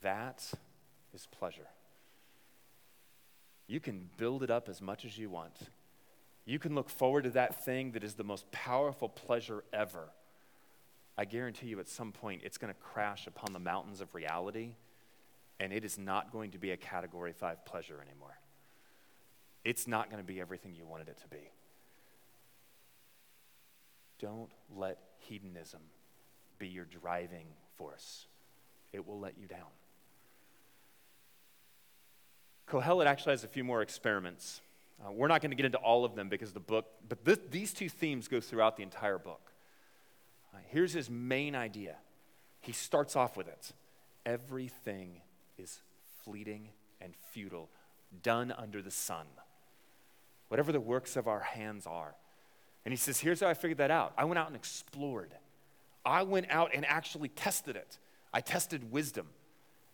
That 0.00 0.42
is 1.14 1.26
pleasure. 1.30 1.68
You 3.72 3.80
can 3.80 4.10
build 4.18 4.42
it 4.42 4.50
up 4.50 4.68
as 4.68 4.82
much 4.82 5.06
as 5.06 5.16
you 5.16 5.30
want. 5.30 5.56
You 6.44 6.58
can 6.58 6.74
look 6.74 6.90
forward 6.90 7.24
to 7.24 7.30
that 7.30 7.64
thing 7.64 7.92
that 7.92 8.04
is 8.04 8.12
the 8.12 8.22
most 8.22 8.52
powerful 8.52 9.08
pleasure 9.08 9.64
ever. 9.72 10.10
I 11.16 11.24
guarantee 11.24 11.68
you, 11.68 11.80
at 11.80 11.88
some 11.88 12.12
point, 12.12 12.42
it's 12.44 12.58
going 12.58 12.70
to 12.70 12.78
crash 12.78 13.26
upon 13.26 13.54
the 13.54 13.58
mountains 13.58 14.02
of 14.02 14.14
reality, 14.14 14.74
and 15.58 15.72
it 15.72 15.86
is 15.86 15.98
not 15.98 16.32
going 16.32 16.50
to 16.50 16.58
be 16.58 16.72
a 16.72 16.76
category 16.76 17.32
five 17.32 17.64
pleasure 17.64 17.98
anymore. 18.06 18.36
It's 19.64 19.88
not 19.88 20.10
going 20.10 20.22
to 20.22 20.26
be 20.26 20.38
everything 20.38 20.74
you 20.74 20.84
wanted 20.84 21.08
it 21.08 21.18
to 21.22 21.28
be. 21.28 21.50
Don't 24.20 24.50
let 24.76 24.98
hedonism 25.20 25.80
be 26.58 26.68
your 26.68 26.84
driving 26.84 27.46
force, 27.78 28.26
it 28.92 29.06
will 29.08 29.18
let 29.18 29.38
you 29.40 29.46
down. 29.46 29.70
Kohelet 32.72 33.04
actually 33.04 33.32
has 33.32 33.44
a 33.44 33.48
few 33.48 33.64
more 33.64 33.82
experiments. 33.82 34.62
Uh, 35.04 35.12
we're 35.12 35.28
not 35.28 35.42
going 35.42 35.50
to 35.50 35.56
get 35.56 35.66
into 35.66 35.78
all 35.78 36.06
of 36.06 36.14
them 36.14 36.30
because 36.30 36.52
the 36.52 36.60
book, 36.60 36.86
but 37.06 37.22
th- 37.24 37.40
these 37.50 37.74
two 37.74 37.90
themes 37.90 38.28
go 38.28 38.40
throughout 38.40 38.78
the 38.78 38.82
entire 38.82 39.18
book. 39.18 39.52
Uh, 40.54 40.58
here's 40.68 40.92
his 40.92 41.10
main 41.10 41.54
idea. 41.54 41.96
He 42.60 42.72
starts 42.72 43.14
off 43.14 43.36
with 43.36 43.48
it 43.48 43.72
everything 44.24 45.20
is 45.58 45.80
fleeting 46.24 46.68
and 47.00 47.12
futile, 47.32 47.68
done 48.22 48.54
under 48.56 48.80
the 48.80 48.90
sun. 48.90 49.26
Whatever 50.48 50.70
the 50.72 50.80
works 50.80 51.16
of 51.16 51.26
our 51.26 51.40
hands 51.40 51.86
are. 51.86 52.14
And 52.84 52.92
he 52.92 52.96
says, 52.96 53.18
Here's 53.20 53.40
how 53.40 53.48
I 53.48 53.54
figured 53.54 53.78
that 53.78 53.90
out 53.90 54.14
I 54.16 54.24
went 54.24 54.38
out 54.38 54.46
and 54.46 54.56
explored. 54.56 55.34
I 56.06 56.22
went 56.22 56.46
out 56.48 56.70
and 56.74 56.86
actually 56.86 57.28
tested 57.28 57.76
it. 57.76 57.98
I 58.32 58.40
tested 58.40 58.90
wisdom, 58.90 59.26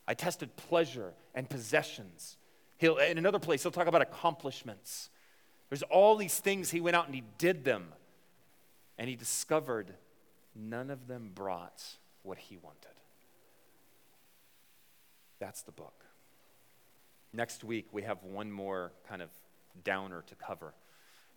I 0.07 0.15
tested 0.15 0.55
pleasure 0.57 1.13
and 1.35 1.49
possessions. 1.51 2.37
He'll, 2.79 2.97
in 2.99 3.19
another 3.19 3.39
place, 3.39 3.63
he'll 3.63 3.73
talk 3.73 3.89
about 3.89 4.03
accomplishments. 4.03 5.11
There's 5.69 5.83
all 5.83 6.17
these 6.17 6.39
things 6.39 6.71
he 6.71 6.81
went 6.81 6.97
out 6.97 7.07
and 7.07 7.15
he 7.15 7.25
did 7.37 7.65
them. 7.65 7.89
And 8.97 9.09
he 9.09 9.17
discovered 9.17 9.93
none 10.55 10.91
of 10.91 11.07
them 11.07 11.31
brought 11.35 11.85
what 12.23 12.39
he 12.39 12.57
wanted. 12.57 12.89
That's 15.39 15.63
the 15.63 15.73
book. 15.73 16.05
Next 17.33 17.63
week, 17.63 17.87
we 17.93 18.03
have 18.03 18.23
one 18.23 18.51
more 18.51 18.93
kind 19.09 19.23
of 19.23 19.29
downer 19.85 20.25
to 20.27 20.35
cover. 20.35 20.75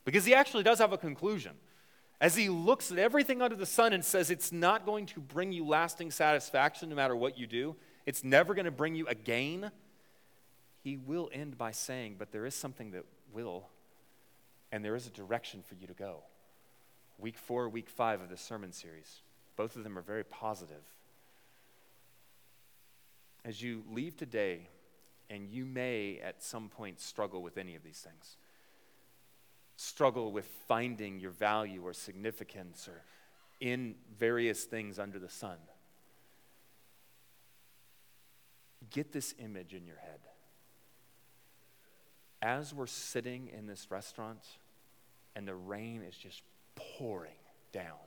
Because 0.06 0.26
he 0.26 0.34
actually 0.34 0.64
does 0.64 0.80
have 0.80 0.94
a 0.94 0.98
conclusion. 0.98 1.52
As 2.20 2.36
he 2.36 2.50
looks 2.50 2.92
at 2.92 2.98
everything 2.98 3.42
under 3.42 3.56
the 3.56 3.66
sun 3.66 3.94
and 3.94 4.06
says, 4.06 4.30
it's 4.30 4.52
not 4.52 4.86
going 4.86 5.08
to 5.08 5.20
bring 5.20 5.52
you 5.52 5.66
lasting 5.66 6.12
satisfaction 6.12 6.90
no 6.90 6.96
matter 6.96 7.16
what 7.16 7.38
you 7.38 7.48
do, 7.48 7.76
it's 8.06 8.24
never 8.24 8.54
going 8.54 8.66
to 8.66 8.72
bring 8.72 8.96
you 8.96 9.08
a 9.08 9.16
gain 9.16 9.72
he 10.84 10.98
will 10.98 11.30
end 11.32 11.58
by 11.58 11.72
saying, 11.72 12.16
But 12.18 12.32
there 12.32 12.46
is 12.46 12.56
something 12.56 12.92
that 12.92 13.06
will, 13.32 13.68
and 14.72 14.84
there 14.84 14.96
is 14.96 15.08
a 15.08 15.12
direction 15.12 15.62
for 15.62 15.76
you 15.76 15.88
to 15.88 15.94
go. 15.94 16.24
Week 17.20 17.38
four, 17.38 17.70
week 17.70 17.90
five 17.90 18.22
of 18.22 18.30
this 18.30 18.42
sermon 18.42 18.72
series, 18.72 19.22
both 19.56 19.76
of 19.76 19.84
them 19.84 19.98
are 19.98 20.02
very 20.02 20.24
positive. 20.24 20.84
As 23.46 23.62
you 23.62 23.84
leave 23.92 24.18
today, 24.18 24.68
and 25.30 25.50
you 25.50 25.66
may 25.66 26.20
at 26.24 26.44
some 26.44 26.68
point 26.68 27.00
struggle 27.00 27.42
with 27.42 27.58
any 27.58 27.76
of 27.76 27.84
these 27.84 28.00
things, 28.00 28.38
struggle 29.78 30.32
with 30.32 30.46
finding 30.68 31.20
your 31.20 31.32
value 31.32 31.86
or 31.86 31.94
significance 31.94 32.88
or 32.88 33.02
in 33.60 33.96
various 34.18 34.64
things 34.64 35.00
under 35.00 35.20
the 35.20 35.30
sun. 35.30 35.58
Get 38.90 39.14
this 39.14 39.34
image 39.40 39.74
in 39.74 39.86
your 39.86 39.98
head 39.98 40.31
as 42.42 42.74
we're 42.74 42.88
sitting 42.88 43.50
in 43.56 43.68
this 43.68 43.88
restaurant 43.90 44.46
and 45.36 45.48
the 45.48 45.56
rain 45.56 46.02
is 46.08 46.16
just 46.16 46.42
pouring 46.76 47.32
down, 47.72 47.98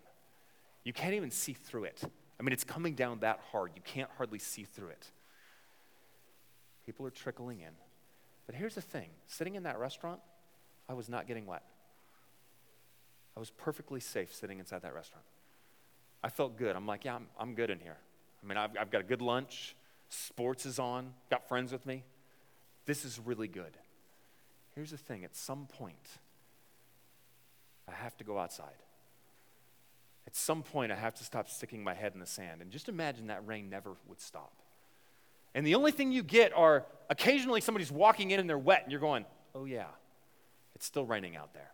you 0.85 0.93
can't 0.93 1.15
even 1.15 1.31
see 1.31 1.53
through 1.53 1.85
it. 1.85 2.03
I 2.39 2.43
mean, 2.43 2.53
it's 2.53 2.65
coming 2.65 2.95
down 2.95 3.21
that 3.21 3.41
hard. 3.53 3.73
You 3.75 3.83
can't 3.85 4.11
hardly 4.17 4.39
see 4.39 4.65
through 4.65 4.89
it. 4.89 5.11
People 6.85 7.07
are 7.07 7.11
trickling 7.11 7.61
in. 7.61 7.73
But 8.47 8.55
here's 8.55 8.75
the 8.75 8.83
thing 8.83 9.09
sitting 9.27 9.55
in 9.55 9.63
that 9.63 9.79
restaurant, 9.79 10.21
I 10.89 10.95
was 10.95 11.09
not 11.09 11.27
getting 11.27 11.47
wet. 11.47 11.63
I 13.37 13.41
was 13.41 13.51
perfectly 13.51 14.01
safe 14.01 14.35
sitting 14.35 14.59
inside 14.59 14.83
that 14.83 14.95
restaurant. 14.95 15.25
I 16.23 16.29
felt 16.29 16.57
good. 16.57 16.77
I'm 16.77 16.87
like, 16.87 17.05
yeah, 17.05 17.17
I'm, 17.17 17.27
I'm 17.39 17.55
good 17.55 17.71
in 17.71 17.81
here. 17.81 17.97
I 18.43 18.47
mean, 18.47 18.59
I've, 18.59 18.71
I've 18.79 18.91
got 18.91 19.01
a 19.01 19.05
good 19.05 19.23
lunch, 19.23 19.75
sports 20.09 20.67
is 20.67 20.79
on, 20.79 21.13
got 21.31 21.49
friends 21.49 21.73
with 21.73 21.85
me. 21.87 22.05
This 22.87 23.05
is 23.05 23.19
really 23.19 23.49
good. 23.49 23.77
Here's 24.75 24.91
the 24.91 24.97
thing 24.97 25.25
at 25.25 25.37
some 25.37 25.67
point, 25.67 26.19
I 27.89 27.93
have 27.93 28.17
to 28.17 28.25
go 28.25 28.39
outside. 28.39 28.83
At 30.27 30.35
some 30.35 30.63
point, 30.63 30.91
I 30.91 30.97
have 30.97 31.15
to 31.15 31.25
stop 31.25 31.49
sticking 31.49 31.85
my 31.85 31.95
head 31.95 32.13
in 32.15 32.21
the 32.21 32.27
sand. 32.27 32.63
And 32.63 32.71
just 32.71 32.89
imagine 32.89 33.27
that 33.27 33.47
rain 33.47 33.69
never 33.69 33.93
would 34.09 34.21
stop. 34.21 34.53
And 35.55 35.67
the 35.67 35.75
only 35.75 35.93
thing 35.93 36.11
you 36.11 36.23
get 36.23 36.53
are 36.57 36.87
occasionally 37.09 37.61
somebody's 37.61 37.93
walking 37.93 38.31
in 38.31 38.41
and 38.41 38.49
they're 38.49 38.59
wet, 38.59 38.83
and 38.83 38.91
you're 38.91 39.01
going, 39.01 39.27
oh, 39.55 39.67
yeah, 39.67 39.87
it's 40.75 40.87
still 40.87 41.05
raining 41.05 41.37
out 41.37 41.53
there. 41.53 41.71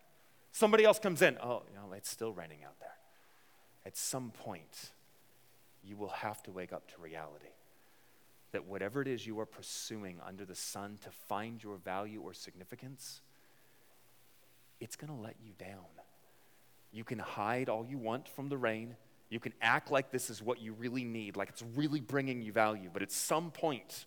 Somebody 0.53 0.85
else 0.85 0.99
comes 0.99 1.23
in, 1.23 1.39
oh, 1.43 1.63
you 1.71 1.77
know, 1.77 1.95
it's 1.95 2.11
still 2.11 2.33
raining 2.33 2.65
out 2.65 2.79
there. 2.81 2.89
At 3.87 3.97
some 3.97 4.31
point, 4.31 4.91
you 5.83 5.97
will 5.97 6.09
have 6.09 6.43
to 6.43 6.51
wake 6.51 6.73
up 6.73 6.89
to 6.89 7.01
reality 7.01 7.47
that 8.53 8.67
whatever 8.67 9.01
it 9.01 9.09
is 9.09 9.27
you 9.27 9.39
are 9.41 9.47
pursuing 9.47 10.19
under 10.27 10.45
the 10.45 10.55
sun 10.55 10.99
to 11.03 11.11
find 11.29 11.63
your 11.63 11.77
value 11.77 12.21
or 12.21 12.35
significance, 12.35 13.21
it's 14.81 14.97
going 14.97 15.15
to 15.15 15.23
let 15.23 15.37
you 15.45 15.53
down. 15.59 15.87
You 16.93 17.05
can 17.05 17.19
hide 17.19 17.69
all 17.69 17.87
you 17.89 17.99
want 17.99 18.29
from 18.29 18.49
the 18.49 18.57
rain. 18.57 18.97
You 19.29 19.39
can 19.39 19.53
act 19.63 19.91
like 19.91 20.11
this 20.11 20.29
is 20.29 20.43
what 20.43 20.61
you 20.61 20.73
really 20.73 21.05
need, 21.05 21.37
like 21.37 21.49
it's 21.49 21.63
really 21.77 22.01
bringing 22.01 22.43
you 22.43 22.53
value. 22.53 22.91
But 22.93 23.03
at 23.03 23.13
some 23.13 23.53
point, 23.53 24.07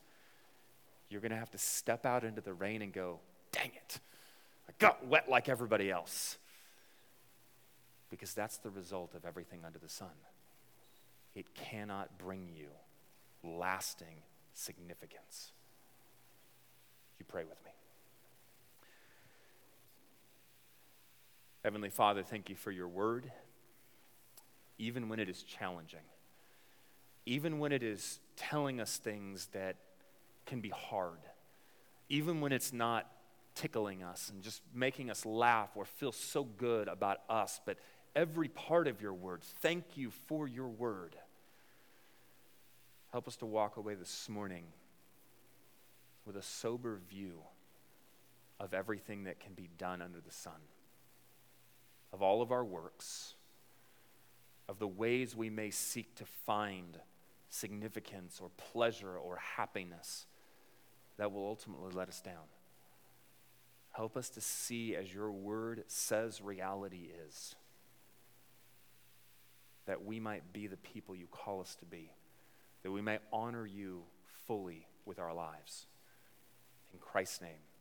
you're 1.09 1.21
going 1.21 1.31
to 1.31 1.37
have 1.37 1.51
to 1.51 1.57
step 1.57 2.05
out 2.05 2.23
into 2.23 2.41
the 2.41 2.53
rain 2.53 2.81
and 2.81 2.91
go, 2.91 3.19
dang 3.51 3.71
it, 3.73 3.99
I 4.67 4.73
got 4.79 5.07
wet 5.07 5.29
like 5.29 5.47
everybody 5.47 5.89
else. 5.89 6.37
Because 8.09 8.33
that's 8.33 8.57
the 8.57 8.69
result 8.69 9.15
of 9.15 9.25
everything 9.25 9.61
under 9.65 9.79
the 9.79 9.89
sun. 9.89 10.09
It 11.35 11.55
cannot 11.55 12.17
bring 12.17 12.49
you 12.53 12.67
lasting 13.43 14.21
significance. 14.53 15.51
You 17.19 17.25
pray 17.27 17.43
with 17.43 17.63
me. 17.65 17.71
Heavenly 21.63 21.89
Father, 21.89 22.23
thank 22.23 22.49
you 22.49 22.55
for 22.55 22.71
your 22.71 22.89
word, 22.89 23.31
even 24.77 25.07
when 25.07 25.19
it 25.19 25.29
is 25.29 25.43
challenging, 25.43 26.03
even 27.25 27.57
when 27.57 27.71
it 27.71 27.83
is 27.83 28.19
telling 28.35 28.81
us 28.81 28.97
things 28.97 29.47
that 29.53 29.77
can 30.45 30.59
be 30.59 30.69
hard, 30.69 31.19
even 32.09 32.41
when 32.41 32.51
it's 32.51 32.73
not 32.73 33.09
tickling 33.55 34.03
us 34.03 34.29
and 34.29 34.43
just 34.43 34.61
making 34.73 35.09
us 35.09 35.25
laugh 35.25 35.69
or 35.75 35.85
feel 35.85 36.11
so 36.11 36.43
good 36.43 36.89
about 36.89 37.19
us, 37.29 37.61
but 37.65 37.77
every 38.15 38.49
part 38.49 38.87
of 38.87 39.01
your 39.01 39.13
word. 39.13 39.41
Thank 39.61 39.95
you 39.95 40.11
for 40.27 40.47
your 40.47 40.67
word. 40.67 41.15
Help 43.13 43.27
us 43.27 43.35
to 43.35 43.45
walk 43.45 43.77
away 43.77 43.93
this 43.93 44.27
morning 44.27 44.63
with 46.25 46.35
a 46.35 46.41
sober 46.41 46.99
view 47.07 47.41
of 48.59 48.73
everything 48.73 49.25
that 49.25 49.39
can 49.39 49.53
be 49.53 49.69
done 49.77 50.01
under 50.01 50.19
the 50.19 50.31
sun, 50.31 50.59
of 52.11 52.23
all 52.23 52.41
of 52.41 52.51
our 52.51 52.65
works, 52.65 53.35
of 54.67 54.79
the 54.79 54.87
ways 54.87 55.35
we 55.35 55.47
may 55.47 55.69
seek 55.69 56.15
to 56.15 56.25
find 56.25 56.97
significance 57.49 58.39
or 58.41 58.49
pleasure 58.57 59.15
or 59.15 59.37
happiness 59.57 60.25
that 61.17 61.31
will 61.31 61.45
ultimately 61.45 61.91
let 61.93 62.09
us 62.09 62.19
down. 62.19 62.47
Help 63.91 64.17
us 64.17 64.27
to 64.31 64.41
see 64.41 64.95
as 64.95 65.13
your 65.13 65.31
word 65.31 65.83
says 65.85 66.41
reality 66.41 67.11
is, 67.27 67.53
that 69.85 70.03
we 70.03 70.19
might 70.19 70.51
be 70.51 70.65
the 70.65 70.77
people 70.77 71.15
you 71.15 71.27
call 71.27 71.61
us 71.61 71.75
to 71.75 71.85
be, 71.85 72.09
that 72.83 72.91
we 72.91 73.01
may 73.01 73.19
honor 73.31 73.65
you 73.65 74.03
fully 74.45 74.87
with 75.05 75.19
our 75.19 75.33
lives. 75.33 75.87
In 76.93 76.99
Christ's 76.99 77.41
name. 77.41 77.72